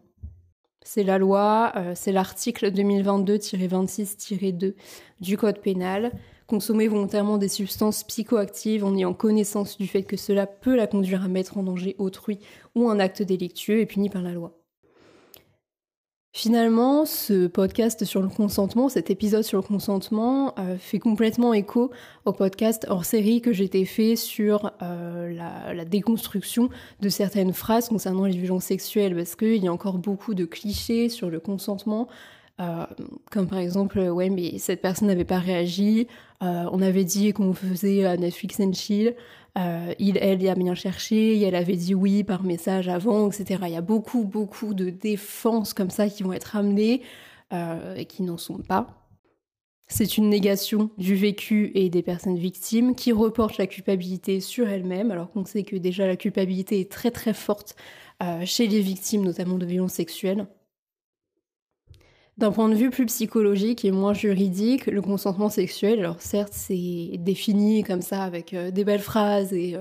C'est 0.83 1.03
la 1.03 1.19
loi, 1.19 1.71
euh, 1.75 1.93
c'est 1.95 2.11
l'article 2.11 2.71
2022-26-2 2.71 4.73
du 5.19 5.37
Code 5.37 5.59
pénal. 5.59 6.11
Consommer 6.47 6.87
volontairement 6.87 7.37
des 7.37 7.47
substances 7.47 8.03
psychoactives 8.03 8.83
en 8.83 8.97
ayant 8.97 9.13
connaissance 9.13 9.77
du 9.77 9.87
fait 9.87 10.03
que 10.03 10.17
cela 10.17 10.47
peut 10.47 10.75
la 10.75 10.87
conduire 10.87 11.23
à 11.23 11.27
mettre 11.27 11.57
en 11.57 11.63
danger 11.63 11.95
autrui 11.97 12.39
ou 12.75 12.89
un 12.89 12.99
acte 12.99 13.21
délictueux 13.21 13.79
est 13.79 13.85
puni 13.85 14.09
par 14.09 14.21
la 14.21 14.31
loi. 14.31 14.60
Finalement, 16.33 17.05
ce 17.05 17.47
podcast 17.47 18.05
sur 18.05 18.21
le 18.21 18.29
consentement, 18.29 18.87
cet 18.87 19.09
épisode 19.09 19.43
sur 19.43 19.57
le 19.57 19.63
consentement, 19.67 20.55
euh, 20.59 20.77
fait 20.77 20.97
complètement 20.97 21.53
écho 21.53 21.91
au 22.23 22.31
podcast 22.31 22.87
hors 22.89 23.03
série 23.03 23.41
que 23.41 23.51
j'étais 23.51 23.83
fait 23.83 24.15
sur 24.15 24.71
euh, 24.81 25.33
la, 25.73 25.83
déconstruction 25.83 26.69
de 27.01 27.09
certaines 27.09 27.51
phrases 27.51 27.89
concernant 27.89 28.23
les 28.23 28.37
violences 28.37 28.63
sexuelles, 28.63 29.13
parce 29.13 29.35
qu'il 29.35 29.61
y 29.61 29.67
a 29.67 29.73
encore 29.73 29.97
beaucoup 29.97 30.33
de 30.33 30.45
clichés 30.45 31.09
sur 31.09 31.29
le 31.29 31.41
consentement, 31.41 32.07
euh, 32.61 32.85
comme 33.29 33.47
par 33.47 33.59
exemple, 33.59 33.99
ouais, 33.99 34.29
mais 34.29 34.57
cette 34.57 34.81
personne 34.81 35.09
n'avait 35.09 35.25
pas 35.25 35.39
réagi, 35.39 36.07
on 36.39 36.81
avait 36.81 37.03
dit 37.03 37.33
qu'on 37.33 37.53
faisait 37.53 38.17
Netflix 38.17 38.59
and 38.61 38.73
chill, 38.73 39.15
euh, 39.57 39.93
il, 39.99 40.17
elle 40.17 40.41
y 40.41 40.49
a 40.49 40.55
bien 40.55 40.75
cherché, 40.75 41.41
elle 41.41 41.55
avait 41.55 41.75
dit 41.75 41.93
oui 41.93 42.23
par 42.23 42.43
message 42.43 42.87
avant, 42.87 43.29
etc. 43.29 43.61
Il 43.67 43.73
y 43.73 43.75
a 43.75 43.81
beaucoup, 43.81 44.23
beaucoup 44.23 44.73
de 44.73 44.89
défenses 44.89 45.73
comme 45.73 45.89
ça 45.89 46.09
qui 46.09 46.23
vont 46.23 46.33
être 46.33 46.55
amenées 46.55 47.01
euh, 47.53 47.95
et 47.95 48.05
qui 48.05 48.23
n'en 48.23 48.37
sont 48.37 48.59
pas. 48.59 48.87
C'est 49.87 50.17
une 50.17 50.29
négation 50.29 50.89
du 50.97 51.15
vécu 51.15 51.71
et 51.75 51.89
des 51.89 52.01
personnes 52.01 52.37
victimes 52.37 52.95
qui 52.95 53.11
reportent 53.11 53.57
la 53.57 53.67
culpabilité 53.67 54.39
sur 54.39 54.69
elles-mêmes, 54.69 55.11
alors 55.11 55.29
qu'on 55.31 55.43
sait 55.43 55.63
que 55.63 55.75
déjà 55.75 56.07
la 56.07 56.15
culpabilité 56.15 56.79
est 56.79 56.89
très 56.89 57.11
très 57.11 57.33
forte 57.33 57.75
chez 58.45 58.67
les 58.67 58.81
victimes 58.81 59.23
notamment 59.23 59.57
de 59.57 59.65
violences 59.65 59.93
sexuelles. 59.93 60.45
D'un 62.41 62.51
point 62.51 62.67
de 62.67 62.75
vue 62.75 62.89
plus 62.89 63.05
psychologique 63.05 63.85
et 63.85 63.91
moins 63.91 64.13
juridique, 64.13 64.87
le 64.87 65.01
consentement 65.01 65.49
sexuel, 65.49 65.99
alors 65.99 66.19
certes 66.19 66.53
c'est 66.53 67.11
défini 67.19 67.83
comme 67.83 68.01
ça 68.01 68.23
avec 68.23 68.53
des 68.55 68.83
belles 68.83 68.99
phrases 68.99 69.53
et 69.53 69.77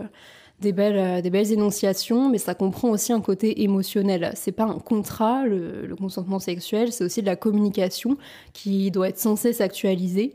des 0.61 0.73
belles, 0.73 0.99
euh, 0.99 1.21
des 1.21 1.31
belles 1.31 1.53
énonciations, 1.53 2.29
mais 2.29 2.39
ça 2.39 2.55
comprend 2.55 2.91
aussi 2.91 3.13
un 3.13 3.21
côté 3.21 3.63
émotionnel. 3.63 4.33
C'est 4.35 4.53
pas 4.53 4.65
un 4.65 4.79
contrat, 4.79 5.47
le, 5.47 5.95
consentement 5.99 6.39
sexuel, 6.39 6.93
c'est 6.93 7.05
aussi 7.05 7.23
de 7.23 7.27
la 7.27 7.37
communication 7.37 8.17
qui 8.53 8.91
doit 8.91 9.09
être 9.09 9.19
censée 9.19 9.53
s'actualiser. 9.53 10.35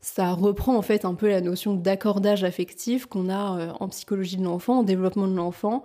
Ça 0.00 0.32
reprend 0.32 0.76
en 0.76 0.82
fait 0.82 1.04
un 1.04 1.14
peu 1.14 1.28
la 1.28 1.40
notion 1.40 1.74
d'accordage 1.74 2.44
affectif 2.44 3.06
qu'on 3.06 3.30
a 3.30 3.58
euh, 3.58 3.72
en 3.80 3.88
psychologie 3.88 4.36
de 4.36 4.44
l'enfant, 4.44 4.80
en 4.80 4.82
développement 4.82 5.28
de 5.28 5.36
l'enfant, 5.36 5.82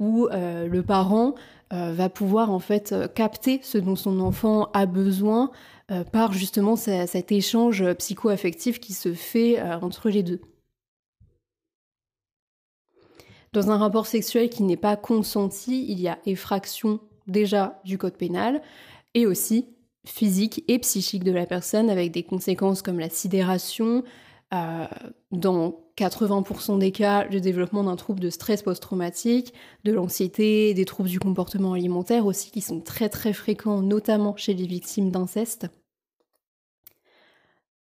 où 0.00 0.26
euh, 0.32 0.66
le 0.66 0.82
parent 0.82 1.34
va 1.70 2.08
pouvoir 2.08 2.50
en 2.50 2.58
fait 2.58 2.94
capter 3.14 3.60
ce 3.62 3.78
dont 3.78 3.96
son 3.96 4.20
enfant 4.20 4.70
a 4.72 4.86
besoin 4.86 5.50
par 6.12 6.32
justement 6.32 6.76
cet 6.76 7.32
échange 7.32 7.92
psycho-affectif 7.94 8.80
qui 8.80 8.92
se 8.92 9.12
fait 9.14 9.60
entre 9.62 10.10
les 10.10 10.22
deux. 10.22 10.40
Dans 13.52 13.70
un 13.70 13.78
rapport 13.78 14.06
sexuel 14.06 14.48
qui 14.48 14.62
n'est 14.62 14.76
pas 14.76 14.96
consenti, 14.96 15.84
il 15.88 16.00
y 16.00 16.08
a 16.08 16.18
effraction 16.26 17.00
déjà 17.26 17.80
du 17.84 17.98
code 17.98 18.16
pénal 18.16 18.62
et 19.14 19.26
aussi 19.26 19.66
physique 20.06 20.64
et 20.68 20.78
psychique 20.78 21.24
de 21.24 21.32
la 21.32 21.46
personne 21.46 21.90
avec 21.90 22.12
des 22.12 22.22
conséquences 22.22 22.80
comme 22.82 22.98
la 22.98 23.10
sidération, 23.10 24.04
euh, 24.52 24.86
dans 25.32 25.80
80% 25.96 26.78
des 26.78 26.92
cas, 26.92 27.24
le 27.24 27.40
développement 27.40 27.84
d'un 27.84 27.96
trouble 27.96 28.20
de 28.20 28.30
stress 28.30 28.62
post-traumatique, 28.62 29.54
de 29.84 29.92
l'anxiété, 29.92 30.74
des 30.74 30.84
troubles 30.84 31.08
du 31.08 31.20
comportement 31.20 31.74
alimentaire 31.74 32.26
aussi 32.26 32.50
qui 32.50 32.60
sont 32.60 32.80
très 32.80 33.08
très 33.08 33.32
fréquents, 33.32 33.82
notamment 33.82 34.36
chez 34.36 34.54
les 34.54 34.66
victimes 34.66 35.10
d'inceste 35.10 35.68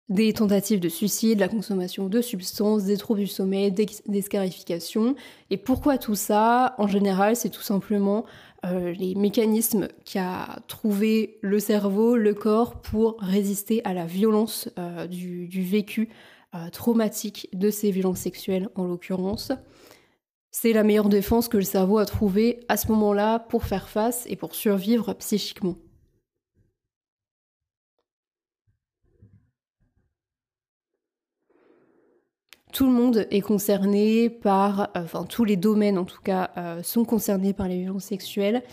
des 0.09 0.35
tentatives 0.35 0.81
de 0.81 0.89
suicide, 0.89 1.41
la 1.41 1.49
consommation 1.49 2.09
de 2.09 2.21
substances, 2.21 2.85
des 2.85 2.97
troubles 2.97 3.21
du 3.21 3.27
sommeil, 3.27 3.73
des, 3.73 4.23
scarifications. 4.23 5.15
Et 5.51 5.57
pourquoi 5.57 5.97
tout 5.97 6.15
ça? 6.15 6.75
En 6.79 6.87
général, 6.87 7.37
c'est 7.37 7.49
tout 7.49 7.63
simplement 7.63 8.27
euh, 8.67 8.93
les 8.93 9.15
mécanismes 9.15 9.89
qu'a 10.05 10.59
trouvé 10.69 11.39
le 11.41 11.59
cerveau, 11.59 12.17
le 12.17 12.35
corps 12.35 12.81
pour 12.81 13.17
résister 13.19 13.81
à 13.85 13.95
la 13.95 14.05
violence 14.05 14.69
euh, 14.79 15.07
du, 15.07 15.49
vécu 15.63 16.11
euh, 16.55 16.69
traumatique 16.71 17.49
de 17.53 17.71
ces 17.71 17.91
violences 17.91 18.21
sexuelles 18.21 18.69
en 18.75 18.85
l'occurrence. 18.85 19.53
C'est 20.51 20.73
la 20.73 20.85
meilleure 20.85 21.09
défense 21.09 21.49
que 21.49 21.57
le 21.57 21.65
cerveau 21.65 21.99
a 21.99 22.07
trouvée 22.07 22.61
à 22.69 22.77
ce 22.77 22.89
moment-là 22.93 23.41
pour 23.41 23.65
faire 23.65 23.89
face 23.89 24.25
et 24.29 24.37
pour 24.37 24.55
survivre 24.55 25.13
psychiquement. 25.15 25.77
tout 32.75 32.87
le 32.87 32.93
monde 32.93 33.29
est 33.31 33.41
concerné 33.41 34.29
par, 34.29 34.91
enfin 34.97 35.25
tous 35.25 35.45
les 35.45 35.57
domaines 35.57 35.97
en 35.97 36.05
tout 36.05 36.21
cas 36.21 36.51
euh, 36.57 36.83
sont 36.83 37.05
concernés 37.05 37.53
par 37.53 37.69
les 37.69 37.79
violences 37.79 38.05
sexuelles. 38.05 38.65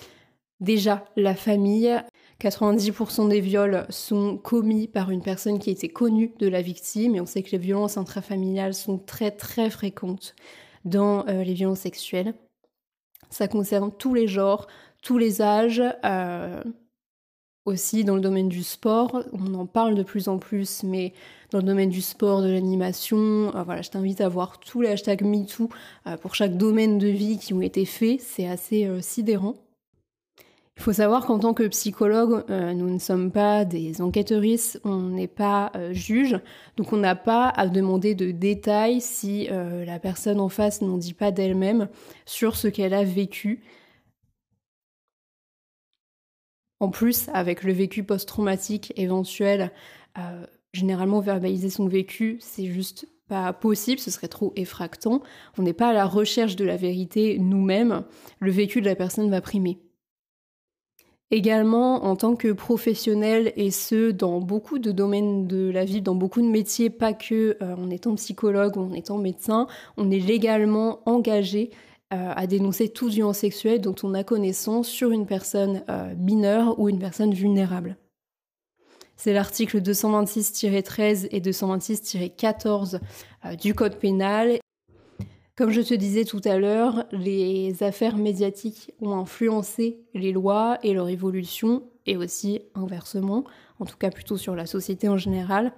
Déjà, 0.62 1.06
la 1.16 1.34
famille, 1.34 1.92
90% 2.40 3.30
des 3.30 3.42
viols 3.42 3.86
sont 3.90 4.38
commis 4.38 4.88
par 4.88 5.10
une 5.10 5.24
personne 5.24 5.58
qui 5.58 5.72
était 5.72 5.90
connue 5.90 6.34
de 6.38 6.48
la 6.48 6.62
victime 6.62 7.16
et 7.16 7.22
on 7.22 7.26
sait 7.26 7.42
que 7.42 7.52
les 7.52 7.58
violences 7.58 7.98
intrafamiliales 7.98 8.76
sont 8.76 9.00
très 9.00 9.32
très 9.32 9.72
fréquentes 9.72 10.36
dans 10.86 11.28
euh, 11.28 11.44
les 11.44 11.56
violences 11.56 11.80
sexuelles. 11.80 12.36
Ça 13.32 13.48
concerne 13.48 13.92
tous 13.92 14.14
les 14.14 14.28
genres, 14.28 14.68
tous 15.02 15.18
les 15.18 15.42
âges, 15.42 15.82
euh, 16.06 16.64
aussi 17.66 18.04
dans 18.04 18.16
le 18.16 18.22
domaine 18.22 18.50
du 18.50 18.62
sport. 18.62 19.24
On 19.34 19.56
en 19.56 19.66
parle 19.66 19.96
de 19.96 20.04
plus 20.04 20.28
en 20.28 20.38
plus, 20.38 20.84
mais 20.84 21.14
dans 21.50 21.58
le 21.58 21.64
domaine 21.64 21.90
du 21.90 22.02
sport, 22.02 22.44
de 22.44 22.50
l'animation. 22.50 23.56
Euh, 23.56 23.64
voilà, 23.64 23.82
je 23.82 23.90
t'invite 23.90 24.22
à 24.22 24.30
voir 24.30 24.60
tous 24.60 24.82
les 24.82 24.90
hashtags 24.90 25.24
MeToo 25.24 25.70
pour 26.22 26.36
chaque 26.36 26.56
domaine 26.56 27.00
de 27.00 27.08
vie 27.08 27.40
qui 27.40 27.56
ont 27.56 27.62
été 27.62 27.86
faits. 27.86 28.20
C'est 28.22 28.48
assez 28.48 28.88
sidérant. 29.02 29.56
Il 30.82 30.84
faut 30.84 30.94
savoir 30.94 31.28
qu'en 31.28 31.38
tant 31.38 31.54
que 31.54 31.68
psychologue, 31.68 32.44
nous 32.50 32.90
ne 32.90 32.98
sommes 32.98 33.32
pas 33.32 33.66
des 33.66 34.02
enquêteuristes, 34.02 34.82
on 34.84 35.10
n'est 35.10 35.28
pas 35.28 35.72
juge, 35.92 36.40
donc 36.76 36.92
on 36.92 36.98
n'a 36.98 37.16
pas 37.16 37.50
à 37.50 37.68
demander 37.68 38.16
de 38.16 38.32
détails 38.32 39.00
si 39.00 39.48
la 39.48 40.00
personne 40.00 40.40
en 40.40 40.50
face 40.50 40.82
n'en 40.82 40.98
dit 40.98 41.14
pas 41.14 41.30
d'elle-même 41.30 41.88
sur 42.26 42.56
ce 42.56 42.68
qu'elle 42.68 42.96
a 42.96 43.04
vécu. 43.04 43.62
En 46.80 46.90
plus, 46.90 47.30
avec 47.32 47.62
le 47.62 47.74
vécu 47.74 48.04
post-traumatique 48.04 48.92
éventuel, 48.96 49.72
généralement 50.74 51.20
verbaliser 51.20 51.70
son 51.70 51.88
vécu, 51.88 52.40
c'est 52.40 52.66
juste 52.66 53.08
pas 53.28 53.54
possible, 53.54 54.00
ce 54.00 54.10
serait 54.10 54.28
trop 54.28 54.52
effractant. 54.56 55.22
On 55.60 55.62
n'est 55.62 55.74
pas 55.74 55.90
à 55.90 55.94
la 55.94 56.08
recherche 56.08 56.56
de 56.56 56.66
la 56.66 56.76
vérité 56.76 57.38
nous-mêmes, 57.38 58.04
le 58.40 58.50
vécu 58.50 58.82
de 58.82 58.88
la 58.88 58.96
personne 58.96 59.30
va 59.30 59.42
primer. 59.42 59.78
Également, 61.34 62.04
en 62.04 62.18
tant 62.18 62.36
que 62.36 62.52
professionnel, 62.52 63.54
et 63.56 63.72
ce, 63.72 64.12
dans 64.12 64.42
beaucoup 64.42 64.80
de 64.80 64.92
domaines 64.92 65.48
de 65.48 65.70
la 65.70 65.86
vie, 65.86 66.02
dans 66.02 66.16
beaucoup 66.16 66.42
de 66.42 66.48
métiers, 66.48 66.90
pas 66.90 67.14
que 67.14 67.58
euh, 67.62 67.76
en 67.76 67.90
étant 67.90 68.16
psychologue 68.16 68.76
ou 68.76 68.82
en 68.82 68.94
étant 68.94 69.18
médecin, 69.18 69.68
on 69.96 70.12
est 70.12 70.20
légalement 70.20 71.00
engagé 71.06 71.72
euh, 72.14 72.34
à 72.36 72.46
dénoncer 72.46 72.90
tout 72.90 73.08
violence 73.08 73.38
sexuel 73.38 73.80
dont 73.80 73.96
on 74.04 74.14
a 74.14 74.26
connaissance 74.26 74.90
sur 74.90 75.12
une 75.12 75.26
personne 75.26 75.82
euh, 75.90 76.14
mineure 76.18 76.78
ou 76.78 76.90
une 76.90 77.00
personne 77.00 77.34
vulnérable. 77.34 77.96
C'est 79.16 79.32
l'article 79.32 79.82
226-13 79.82 81.30
et 81.32 81.40
226-14 81.40 83.00
euh, 83.46 83.56
du 83.56 83.74
Code 83.74 83.96
pénal. 83.96 84.60
Comme 85.58 85.72
je 85.72 85.82
te 85.82 85.94
disais 85.94 86.26
tout 86.26 86.42
à 86.46 86.58
l'heure, 86.58 87.06
les 87.12 87.84
affaires 87.84 88.18
médiatiques 88.18 88.94
ont 89.02 89.14
influencé 89.14 90.00
les 90.14 90.32
lois 90.32 90.80
et 90.84 90.94
leur 90.94 91.10
évolution, 91.10 91.84
et 92.06 92.18
aussi 92.18 92.62
inversement, 92.74 93.44
en 93.80 93.86
tout 93.86 93.98
cas 93.98 94.10
plutôt 94.10 94.38
sur 94.38 94.56
la 94.56 94.66
société 94.66 95.08
en 95.08 95.18
général. 95.18 95.74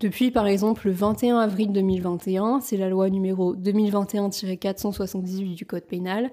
Depuis 0.00 0.30
par 0.30 0.46
exemple 0.46 0.86
le 0.86 0.92
21 0.92 1.38
avril 1.38 1.72
2021, 1.72 2.60
c'est 2.60 2.76
la 2.76 2.88
loi 2.88 3.08
numéro 3.08 3.54
2021-478 3.54 5.54
du 5.54 5.66
Code 5.66 5.84
pénal, 5.84 6.30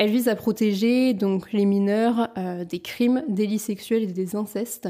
elle 0.00 0.10
vise 0.10 0.28
à 0.28 0.34
protéger 0.34 1.12
donc 1.12 1.52
les 1.52 1.66
mineurs 1.66 2.30
euh, 2.38 2.64
des 2.64 2.80
crimes, 2.80 3.22
délits 3.28 3.58
sexuels 3.58 4.04
et 4.04 4.12
des 4.12 4.34
incestes. 4.34 4.88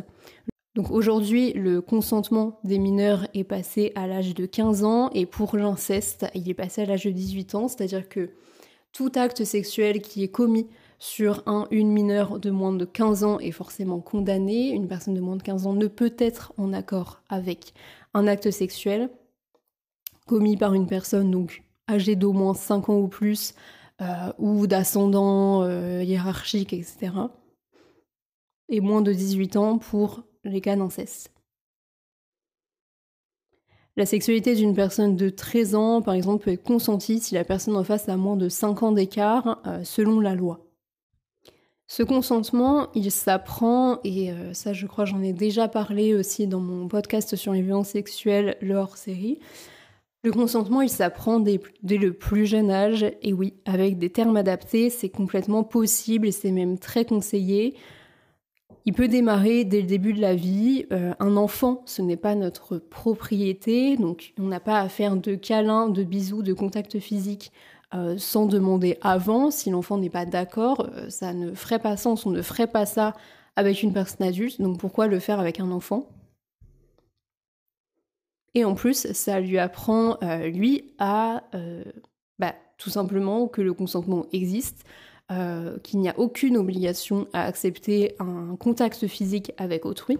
Donc 0.77 0.91
aujourd'hui, 0.91 1.53
le 1.53 1.81
consentement 1.81 2.61
des 2.63 2.79
mineurs 2.79 3.27
est 3.35 3.45
passé 3.45 3.93
à 3.97 4.07
l'âge 4.07 4.35
de 4.35 4.47
15 4.47 4.85
ans 4.85 5.11
et 5.15 5.27
pour 5.27 5.57
l'inceste, 5.57 6.27
il 6.35 6.49
est 6.49 6.55
passé 6.55 6.83
à 6.83 6.87
l'âge 6.87 7.05
de 7.05 7.11
18 7.11 7.55
ans, 7.57 7.69
c'est-à-dire 7.69 8.09
que 8.09 8.31
tout 8.93 9.11
acte 9.17 9.45
sexuel 9.45 10.01
qui 10.01 10.23
est 10.23 10.29
commis 10.29 10.69
sur 10.99 11.43
un 11.47 11.67
une 11.71 11.91
mineure 11.91 12.39
de 12.39 12.51
moins 12.51 12.73
de 12.73 12.85
15 12.85 13.25
ans 13.25 13.39
est 13.41 13.51
forcément 13.51 14.01
condamné. 14.01 14.71
Une 14.71 14.87
personne 14.87 15.15
de 15.15 15.21
moins 15.21 15.37
de 15.37 15.43
15 15.43 15.67
ans 15.67 15.73
ne 15.73 15.87
peut 15.87 16.15
être 16.19 16.53
en 16.57 16.73
accord 16.73 17.23
avec 17.29 17.73
un 18.15 18.27
acte 18.27 18.51
sexuel 18.51 19.11
commis 20.27 20.57
par 20.57 20.75
une 20.75 20.87
personne 20.87 21.47
âgée 21.89 22.15
d'au 22.15 22.33
moins 22.33 22.55
5 22.55 22.91
ans 22.91 22.99
ou 22.99 23.09
plus 23.09 23.55
euh, 24.01 24.33
ou 24.39 24.67
d'ascendant 24.67 25.63
euh, 25.63 26.03
hiérarchique, 26.05 26.73
etc. 26.73 27.13
Et 28.69 28.81
moins 28.81 29.03
de 29.03 29.13
18 29.13 29.57
ans 29.57 29.79
pour 29.79 30.23
les 30.45 30.61
cas 30.61 30.77
d'inceste. 30.77 31.31
La 33.97 34.07
sexualité 34.07 34.55
d'une 34.55 34.75
personne 34.75 35.17
de 35.17 35.29
13 35.29 35.75
ans, 35.75 36.03
par 36.03 36.15
exemple, 36.15 36.45
peut 36.45 36.53
être 36.53 36.63
consentie 36.63 37.21
si 37.21 37.35
la 37.35 37.45
personne 37.45 37.77
en 37.77 37.85
face 37.85 38.09
a 38.09 38.17
moins 38.17 38.37
de 38.37 38.49
5 38.49 38.83
ans 38.83 38.93
d'écart, 38.93 39.61
euh, 39.67 39.85
selon 39.85 40.21
la 40.21 40.35
loi. 40.35 40.67
Ce 41.87 42.03
consentement, 42.05 42.89
il 42.95 43.11
s'apprend, 43.11 43.99
et 44.05 44.33
ça 44.53 44.73
je 44.73 44.87
crois 44.87 45.07
j'en 45.07 45.21
ai 45.23 45.33
déjà 45.33 45.67
parlé 45.67 46.15
aussi 46.15 46.47
dans 46.47 46.61
mon 46.61 46.87
podcast 46.87 47.35
sur 47.35 47.53
les 47.53 47.63
violences 47.63 47.89
sexuelles, 47.89 48.57
leur 48.61 48.97
série, 48.97 49.41
le 50.23 50.33
consentement, 50.33 50.83
il 50.83 50.91
s'apprend 50.91 51.41
dès, 51.41 51.59
le 51.83 52.13
plus 52.13 52.45
jeune 52.45 52.71
âge, 52.71 53.07
et 53.23 53.33
oui, 53.33 53.55
avec 53.65 53.99
des 53.99 54.11
termes 54.11 54.37
adaptés, 54.37 54.91
c'est 54.91 55.09
complètement 55.09 55.65
possible 55.65 56.27
et 56.27 56.33
c'est 56.33 56.51
même 56.51 56.79
très 56.79 57.07
conseillé. 57.07 57.75
Il 58.87 58.95
peut 58.95 59.09
démarrer 59.09 59.65
dès 59.65 59.83
le 59.83 59.87
début 59.87 60.13
de 60.13 60.21
la 60.21 60.35
vie. 60.35 60.87
Euh, 60.93 61.13
un 61.21 61.37
enfant, 61.37 61.83
ce 61.87 62.03
n'est 62.03 62.17
pas 62.17 62.35
notre 62.35 62.79
propriété, 62.79 63.97
donc 63.97 64.33
on 64.39 64.45
n'a 64.45 64.61
pas 64.61 64.81
à 64.81 64.89
faire 64.89 65.17
de 65.17 65.35
câlins, 65.35 65.89
de 65.89 66.03
bisous, 66.03 66.43
de 66.43 66.53
contact 66.53 66.99
physique 66.99 67.53
euh, 67.93 68.17
sans 68.19 68.47
demander 68.47 68.99
avant. 69.03 69.51
Si 69.51 69.69
l'enfant 69.69 69.99
n'est 69.99 70.11
pas 70.11 70.25
d'accord, 70.25 70.89
euh, 70.95 71.11
ça 71.11 71.35
ne 71.35 71.53
ferait 71.55 71.81
pas 71.81 71.97
sens, 71.97 72.25
on 72.25 72.31
ne 72.31 72.41
ferait 72.41 72.69
pas 72.69 72.87
ça 72.87 73.15
avec 73.57 73.83
une 73.83 73.93
personne 73.93 74.25
adulte, 74.25 74.61
donc 74.61 74.79
pourquoi 74.79 75.09
le 75.09 75.19
faire 75.19 75.41
avec 75.41 75.59
un 75.59 75.73
enfant? 75.73 76.09
Et 78.55 78.65
en 78.65 78.75
plus, 78.75 79.13
ça 79.13 79.41
lui 79.41 79.59
apprend, 79.59 80.19
euh, 80.23 80.49
lui, 80.51 80.95
à 81.01 81.43
bah, 82.39 82.55
tout 82.79 82.91
simplement 82.91 83.49
que 83.49 83.61
le 83.61 83.75
consentement 83.75 84.27
existe, 84.33 84.85
qu'il 85.85 86.01
n'y 86.01 86.09
a 86.09 86.19
aucune 86.19 86.57
obligation 86.57 87.29
à 87.33 87.45
accepter 87.45 88.17
un 88.19 88.57
contact 88.57 89.07
physique 89.07 89.53
avec 89.59 89.87
autrui. 89.87 90.19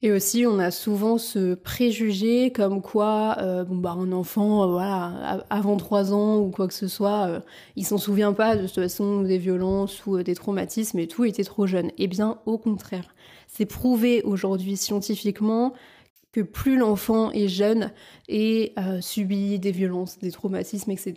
Et 0.00 0.12
aussi, 0.12 0.46
on 0.46 0.60
a 0.60 0.70
souvent 0.70 1.18
ce 1.18 1.54
préjugé 1.54 2.52
comme 2.52 2.80
quoi, 2.82 3.36
euh, 3.40 3.64
bah 3.68 3.96
un 3.98 4.12
enfant, 4.12 4.62
euh, 4.62 4.66
voilà, 4.68 5.44
avant 5.50 5.76
3 5.76 6.12
ans 6.12 6.38
ou 6.38 6.50
quoi 6.50 6.68
que 6.68 6.74
ce 6.74 6.86
soit, 6.86 7.26
euh, 7.26 7.40
il 7.74 7.84
s'en 7.84 7.98
souvient 7.98 8.32
pas 8.32 8.54
de 8.54 8.66
toute 8.66 8.76
façon 8.76 9.22
des 9.22 9.38
violences 9.38 10.06
ou 10.06 10.22
des 10.22 10.36
traumatismes 10.36 11.00
et 11.00 11.08
tout, 11.08 11.24
il 11.24 11.30
était 11.30 11.42
trop 11.42 11.66
jeune. 11.66 11.90
Eh 11.98 12.06
bien, 12.06 12.38
au 12.46 12.58
contraire, 12.58 13.12
c'est 13.48 13.66
prouvé 13.66 14.22
aujourd'hui 14.22 14.76
scientifiquement 14.76 15.72
que 16.32 16.40
plus 16.40 16.76
l'enfant 16.76 17.30
est 17.32 17.48
jeune 17.48 17.92
et 18.28 18.72
euh, 18.78 19.00
subit 19.00 19.58
des 19.58 19.72
violences, 19.72 20.18
des 20.18 20.30
traumatismes, 20.30 20.90
etc., 20.90 21.14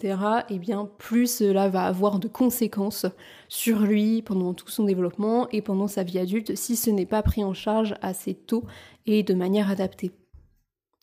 et 0.50 0.56
eh 0.56 0.60
bien 0.60 0.89
plus 0.98 1.27
cela 1.27 1.68
va 1.68 1.86
avoir 1.86 2.20
de 2.20 2.27
conséquences 2.27 3.06
sur 3.50 3.80
lui 3.80 4.22
pendant 4.22 4.53
tout 4.53 4.70
son 4.70 4.86
développement 4.86 5.50
et 5.50 5.62
pendant 5.62 5.88
sa 5.88 6.03
vie 6.03 6.20
adulte 6.20 6.56
si 6.56 6.75
ce 6.75 6.89
n'est 6.89 7.06
pas 7.06 7.24
pris 7.24 7.44
en 7.44 7.53
charge 7.53 7.96
assez 8.01 8.34
tôt 8.34 8.63
et 9.06 9.24
de 9.24 9.34
manière 9.34 9.70
adaptée. 9.70 10.12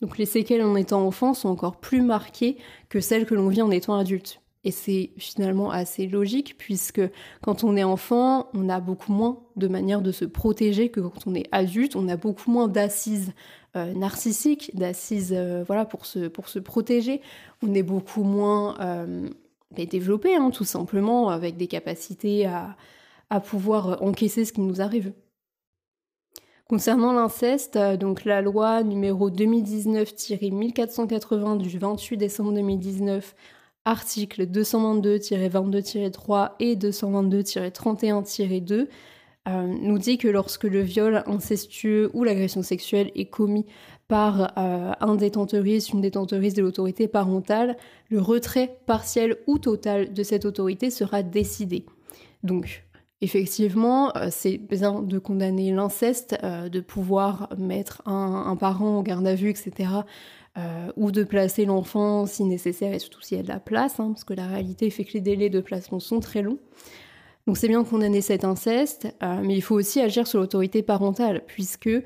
Donc 0.00 0.16
les 0.16 0.26
séquelles 0.26 0.62
en 0.62 0.76
étant 0.76 1.04
enfant 1.04 1.34
sont 1.34 1.48
encore 1.48 1.76
plus 1.76 2.02
marquées 2.02 2.56
que 2.88 3.00
celles 3.00 3.26
que 3.26 3.34
l'on 3.34 3.48
vit 3.48 3.62
en 3.62 3.70
étant 3.70 3.94
adulte. 3.94 4.40
Et 4.64 4.70
c'est 4.70 5.12
finalement 5.18 5.70
assez 5.70 6.06
logique 6.06 6.56
puisque 6.58 7.00
quand 7.42 7.64
on 7.64 7.76
est 7.76 7.84
enfant, 7.84 8.48
on 8.54 8.68
a 8.68 8.80
beaucoup 8.80 9.12
moins 9.12 9.40
de 9.56 9.68
manières 9.68 10.02
de 10.02 10.12
se 10.12 10.24
protéger 10.24 10.90
que 10.90 11.00
quand 11.00 11.26
on 11.26 11.34
est 11.34 11.46
adulte, 11.52 11.96
on 11.96 12.08
a 12.08 12.16
beaucoup 12.16 12.50
moins 12.50 12.68
d'assises 12.68 13.32
euh, 13.78 13.92
narcissiques, 13.94 14.70
d'assises 14.74 15.34
euh, 15.36 15.64
voilà 15.66 15.84
pour 15.84 16.06
se 16.06 16.28
pour 16.28 16.48
se 16.48 16.58
protéger. 16.58 17.20
On 17.62 17.74
est 17.74 17.82
beaucoup 17.82 18.22
moins 18.22 18.76
euh, 18.80 19.28
développé, 19.76 20.34
hein, 20.36 20.50
tout 20.50 20.64
simplement, 20.64 21.28
avec 21.30 21.56
des 21.56 21.68
capacités 21.68 22.46
à, 22.46 22.76
à 23.30 23.40
pouvoir 23.40 24.02
encaisser 24.02 24.44
ce 24.44 24.52
qui 24.52 24.60
nous 24.60 24.80
arrive. 24.80 25.12
Concernant 26.68 27.12
l'inceste, 27.12 27.78
donc 27.98 28.24
la 28.26 28.42
loi 28.42 28.82
numéro 28.82 29.30
2019-1480 29.30 31.56
du 31.56 31.78
28 31.78 32.18
décembre 32.18 32.52
2019 32.52 33.34
articles 33.88 34.44
222-22-3 34.44 36.50
et 36.60 36.76
222-31-2 36.76 38.72
euh, 38.72 38.86
nous 39.46 39.98
dit 39.98 40.18
que 40.18 40.28
lorsque 40.28 40.64
le 40.64 40.80
viol 40.80 41.22
incestueux 41.26 42.10
ou 42.12 42.22
l'agression 42.22 42.62
sexuelle 42.62 43.10
est 43.14 43.30
commis 43.30 43.64
par 44.06 44.52
euh, 44.58 44.92
un 45.00 45.14
détenteuriste, 45.14 45.90
une 45.90 46.00
détenteuriste 46.00 46.56
de 46.56 46.62
l'autorité 46.62 47.08
parentale, 47.08 47.76
le 48.10 48.20
retrait 48.20 48.78
partiel 48.86 49.36
ou 49.46 49.58
total 49.58 50.12
de 50.12 50.22
cette 50.22 50.44
autorité 50.44 50.90
sera 50.90 51.22
décidé. 51.22 51.86
Donc, 52.42 52.84
effectivement, 53.22 54.14
euh, 54.16 54.28
c'est 54.30 54.58
bien 54.58 55.02
de 55.02 55.18
condamner 55.18 55.72
l'inceste, 55.72 56.36
de 56.42 56.80
pouvoir 56.80 57.48
mettre 57.58 58.02
un, 58.06 58.44
un, 58.46 58.56
parent 58.56 58.98
en 58.98 59.02
garde 59.02 59.26
à 59.26 59.34
vue, 59.34 59.50
etc., 59.50 60.02
euh, 60.58 60.90
ou 60.96 61.12
de 61.12 61.22
placer 61.22 61.66
l'enfant 61.66 62.26
si 62.26 62.42
nécessaire 62.42 62.92
et 62.92 62.98
surtout 62.98 63.20
s'il 63.20 63.36
y 63.36 63.40
a 63.40 63.44
de 63.44 63.48
la 63.48 63.60
place, 63.60 64.00
hein, 64.00 64.08
parce 64.08 64.24
que 64.24 64.34
la 64.34 64.46
réalité 64.46 64.90
fait 64.90 65.04
que 65.04 65.12
les 65.12 65.20
délais 65.20 65.50
de 65.50 65.60
placement 65.60 66.00
sont 66.00 66.18
très 66.18 66.42
longs. 66.42 66.58
Donc 67.48 67.56
c'est 67.56 67.68
bien 67.68 67.82
qu'on 67.82 68.02
ait 68.02 68.20
cet 68.20 68.44
inceste, 68.44 69.08
euh, 69.22 69.40
mais 69.42 69.56
il 69.56 69.62
faut 69.62 69.74
aussi 69.74 70.02
agir 70.02 70.26
sur 70.26 70.38
l'autorité 70.38 70.82
parentale, 70.82 71.44
puisque 71.46 71.86
euh, 71.86 72.02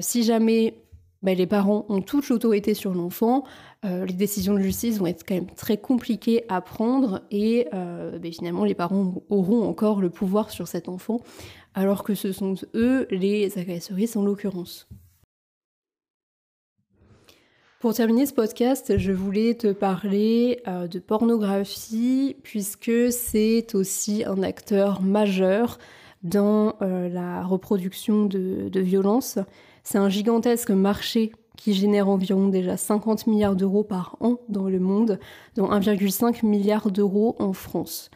si 0.00 0.22
jamais 0.22 0.82
bah, 1.20 1.34
les 1.34 1.46
parents 1.46 1.84
ont 1.90 2.00
toute 2.00 2.26
l'autorité 2.30 2.72
sur 2.72 2.94
l'enfant, 2.94 3.44
les 3.84 4.14
décisions 4.14 4.54
de 4.54 4.60
justice 4.60 4.98
vont 4.98 5.06
être 5.06 5.24
quand 5.28 5.34
même 5.34 5.50
très 5.54 5.76
compliquées 5.76 6.44
à 6.48 6.62
prendre 6.62 7.20
et 7.30 7.68
bah, 7.70 8.30
finalement 8.32 8.64
les 8.64 8.74
parents 8.74 9.22
auront 9.28 9.68
encore 9.68 10.00
le 10.00 10.10
pouvoir 10.10 10.50
sur 10.50 10.66
cet 10.66 10.88
enfant, 10.88 11.20
alors 11.74 12.02
que 12.02 12.14
ce 12.14 12.32
sont 12.32 12.54
eux 12.74 13.06
les 13.10 13.56
agresseuristes 13.58 14.16
en 14.16 14.22
l'occurrence. 14.22 14.88
Pour 17.80 17.94
terminer 17.94 18.26
ce 18.26 18.32
podcast, 18.32 18.98
je 18.98 19.12
voulais 19.12 19.54
te 19.54 19.70
parler 19.70 20.60
euh, 20.66 20.88
de 20.88 20.98
pornographie 20.98 22.34
puisque 22.42 23.12
c'est 23.12 23.72
aussi 23.76 24.24
un 24.24 24.42
acteur 24.42 25.00
majeur 25.00 25.78
dans 26.24 26.74
euh, 26.82 27.08
la 27.08 27.44
reproduction 27.44 28.26
de, 28.26 28.68
de 28.68 28.80
violence. 28.80 29.38
C'est 29.84 29.98
un 29.98 30.08
gigantesque 30.08 30.70
marché 30.70 31.30
qui 31.56 31.72
génère 31.72 32.08
environ 32.08 32.48
déjà 32.48 32.76
50 32.76 33.28
milliards 33.28 33.54
d'euros 33.54 33.84
par 33.84 34.16
an 34.18 34.40
dans 34.48 34.68
le 34.68 34.80
monde, 34.80 35.20
dont 35.54 35.70
1,5 35.70 36.44
milliard 36.44 36.90
d'euros 36.90 37.36
en 37.38 37.52
France. 37.52 38.10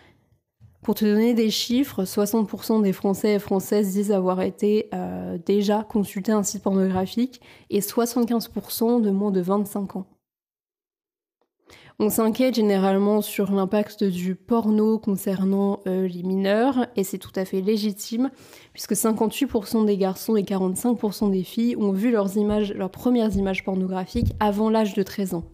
Pour 0.82 0.96
te 0.96 1.04
donner 1.04 1.32
des 1.32 1.50
chiffres, 1.50 2.02
60% 2.02 2.82
des 2.82 2.92
Français 2.92 3.34
et 3.34 3.38
Françaises 3.38 3.92
disent 3.92 4.10
avoir 4.10 4.42
été 4.42 4.88
euh, 4.92 5.38
déjà 5.46 5.84
consultés 5.84 6.32
un 6.32 6.42
site 6.42 6.60
pornographique 6.60 7.40
et 7.70 7.78
75% 7.78 9.00
de 9.00 9.10
moins 9.10 9.30
de 9.30 9.40
25 9.40 9.94
ans. 9.94 10.06
On 12.00 12.10
s'inquiète 12.10 12.56
généralement 12.56 13.22
sur 13.22 13.52
l'impact 13.52 14.02
du 14.02 14.34
porno 14.34 14.98
concernant 14.98 15.78
euh, 15.86 16.08
les 16.08 16.24
mineurs 16.24 16.88
et 16.96 17.04
c'est 17.04 17.18
tout 17.18 17.30
à 17.36 17.44
fait 17.44 17.60
légitime 17.60 18.30
puisque 18.72 18.94
58% 18.94 19.86
des 19.86 19.96
garçons 19.96 20.34
et 20.34 20.42
45% 20.42 21.30
des 21.30 21.44
filles 21.44 21.76
ont 21.76 21.92
vu 21.92 22.10
leurs 22.10 22.90
premières 22.90 23.36
images 23.36 23.62
pornographiques 23.62 24.32
avant 24.40 24.68
l'âge 24.68 24.94
de 24.94 25.02
13 25.04 25.34
ans. 25.34 25.44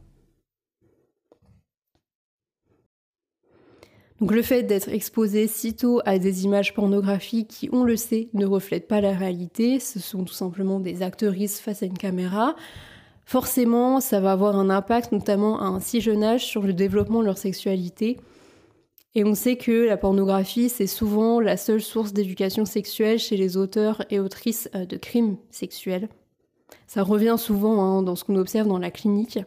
Donc 4.20 4.32
le 4.32 4.42
fait 4.42 4.64
d'être 4.64 4.88
exposé 4.88 5.46
si 5.46 5.74
tôt 5.74 6.00
à 6.04 6.18
des 6.18 6.44
images 6.44 6.74
pornographiques 6.74 7.48
qui, 7.48 7.68
on 7.72 7.84
le 7.84 7.96
sait, 7.96 8.28
ne 8.34 8.46
reflètent 8.46 8.88
pas 8.88 9.00
la 9.00 9.12
réalité, 9.12 9.78
ce 9.78 10.00
sont 10.00 10.24
tout 10.24 10.34
simplement 10.34 10.80
des 10.80 11.02
actrices 11.02 11.60
face 11.60 11.84
à 11.84 11.86
une 11.86 11.96
caméra, 11.96 12.56
forcément 13.24 14.00
ça 14.00 14.18
va 14.18 14.32
avoir 14.32 14.56
un 14.56 14.70
impact 14.70 15.12
notamment 15.12 15.60
à 15.60 15.66
un 15.66 15.78
si 15.78 16.00
jeune 16.00 16.24
âge 16.24 16.44
sur 16.44 16.62
le 16.62 16.72
développement 16.72 17.20
de 17.20 17.26
leur 17.26 17.38
sexualité. 17.38 18.18
Et 19.14 19.24
on 19.24 19.34
sait 19.34 19.56
que 19.56 19.86
la 19.86 19.96
pornographie, 19.96 20.68
c'est 20.68 20.86
souvent 20.86 21.40
la 21.40 21.56
seule 21.56 21.80
source 21.80 22.12
d'éducation 22.12 22.64
sexuelle 22.64 23.18
chez 23.18 23.36
les 23.36 23.56
auteurs 23.56 24.04
et 24.10 24.20
autrices 24.20 24.68
euh, 24.74 24.84
de 24.84 24.96
crimes 24.96 25.38
sexuels. 25.50 26.08
Ça 26.86 27.02
revient 27.02 27.36
souvent 27.38 27.80
hein, 27.80 28.02
dans 28.02 28.16
ce 28.16 28.24
qu'on 28.24 28.36
observe 28.36 28.68
dans 28.68 28.78
la 28.78 28.90
clinique. 28.90 29.38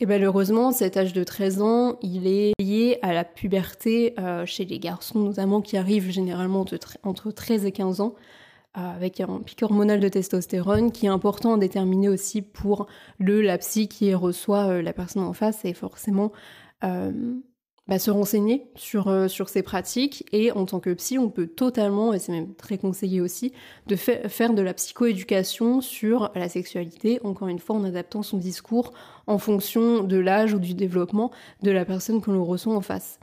Et 0.00 0.06
malheureusement, 0.06 0.70
cet 0.70 0.96
âge 0.96 1.12
de 1.12 1.24
13 1.24 1.60
ans, 1.60 1.98
il 2.02 2.28
est 2.28 2.52
lié 2.60 2.98
à 3.02 3.12
la 3.12 3.24
puberté 3.24 4.14
euh, 4.18 4.46
chez 4.46 4.64
les 4.64 4.78
garçons, 4.78 5.18
notamment 5.18 5.60
qui 5.60 5.76
arrivent 5.76 6.10
généralement 6.10 6.64
entre 7.02 7.32
13 7.32 7.64
et 7.64 7.72
15 7.72 8.00
ans, 8.00 8.14
euh, 8.76 8.80
avec 8.80 9.20
un 9.20 9.40
pic 9.40 9.60
hormonal 9.62 9.98
de 9.98 10.08
testostérone 10.08 10.92
qui 10.92 11.06
est 11.06 11.08
important 11.08 11.54
à 11.54 11.58
déterminer 11.58 12.08
aussi 12.08 12.42
pour 12.42 12.86
le 13.18 13.40
la 13.40 13.58
psy 13.58 13.88
qui 13.88 14.14
reçoit 14.14 14.68
euh, 14.68 14.82
la 14.82 14.92
personne 14.92 15.24
en 15.24 15.32
face 15.32 15.64
et 15.64 15.74
forcément 15.74 16.32
bah, 17.88 17.98
se 17.98 18.10
renseigner 18.10 18.70
sur, 18.76 19.08
euh, 19.08 19.28
sur 19.28 19.48
ces 19.48 19.62
pratiques. 19.62 20.24
Et 20.32 20.52
en 20.52 20.66
tant 20.66 20.78
que 20.78 20.92
psy, 20.94 21.18
on 21.18 21.30
peut 21.30 21.46
totalement, 21.46 22.12
et 22.12 22.18
c'est 22.18 22.32
même 22.32 22.54
très 22.54 22.78
conseillé 22.78 23.20
aussi, 23.20 23.52
de 23.86 23.96
faire 23.96 24.52
de 24.52 24.62
la 24.62 24.74
psychoéducation 24.74 25.80
sur 25.80 26.30
la 26.34 26.48
sexualité, 26.48 27.20
encore 27.24 27.48
une 27.48 27.58
fois 27.58 27.76
en 27.76 27.84
adaptant 27.84 28.22
son 28.22 28.36
discours 28.36 28.92
en 29.26 29.38
fonction 29.38 30.04
de 30.04 30.16
l'âge 30.16 30.54
ou 30.54 30.58
du 30.58 30.74
développement 30.74 31.30
de 31.62 31.70
la 31.70 31.84
personne 31.84 32.20
que 32.20 32.30
l'on 32.30 32.44
reçoit 32.44 32.74
en 32.74 32.80
face. 32.80 33.18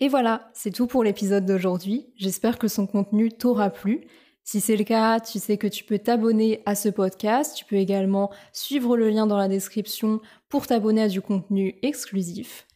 Et 0.00 0.08
voilà, 0.08 0.50
c'est 0.54 0.70
tout 0.70 0.86
pour 0.86 1.02
l'épisode 1.02 1.44
d'aujourd'hui. 1.44 2.06
J'espère 2.16 2.58
que 2.58 2.68
son 2.68 2.86
contenu 2.86 3.32
t'aura 3.32 3.70
plu. 3.70 4.06
Si 4.44 4.60
c'est 4.60 4.76
le 4.76 4.84
cas, 4.84 5.20
tu 5.20 5.40
sais 5.40 5.58
que 5.58 5.66
tu 5.66 5.84
peux 5.84 5.98
t'abonner 5.98 6.62
à 6.66 6.74
ce 6.74 6.88
podcast. 6.88 7.54
Tu 7.56 7.64
peux 7.64 7.76
également 7.76 8.30
suivre 8.52 8.96
le 8.96 9.10
lien 9.10 9.26
dans 9.26 9.36
la 9.36 9.48
description 9.48 10.20
pour 10.48 10.66
t'abonner 10.66 11.02
à 11.02 11.08
du 11.08 11.20
contenu 11.20 11.74
exclusif. 11.82 12.67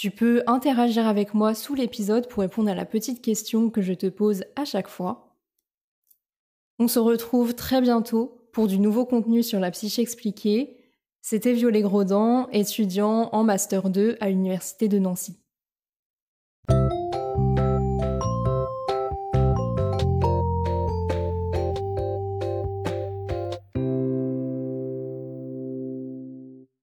Tu 0.00 0.12
peux 0.12 0.44
interagir 0.46 1.08
avec 1.08 1.34
moi 1.34 1.56
sous 1.56 1.74
l'épisode 1.74 2.28
pour 2.28 2.42
répondre 2.42 2.70
à 2.70 2.74
la 2.76 2.84
petite 2.84 3.20
question 3.20 3.68
que 3.68 3.82
je 3.82 3.92
te 3.92 4.06
pose 4.06 4.44
à 4.54 4.64
chaque 4.64 4.86
fois. 4.86 5.34
On 6.78 6.86
se 6.86 7.00
retrouve 7.00 7.54
très 7.54 7.80
bientôt 7.80 8.48
pour 8.52 8.68
du 8.68 8.78
nouveau 8.78 9.06
contenu 9.06 9.42
sur 9.42 9.58
la 9.58 9.72
psyché 9.72 10.00
expliquée. 10.00 10.76
C'était 11.20 11.52
Violet 11.52 11.82
Grodan, 11.82 12.48
étudiant 12.52 13.28
en 13.32 13.42
Master 13.42 13.90
2 13.90 14.18
à 14.20 14.28
l'Université 14.28 14.86
de 14.86 15.00
Nancy. 15.00 15.36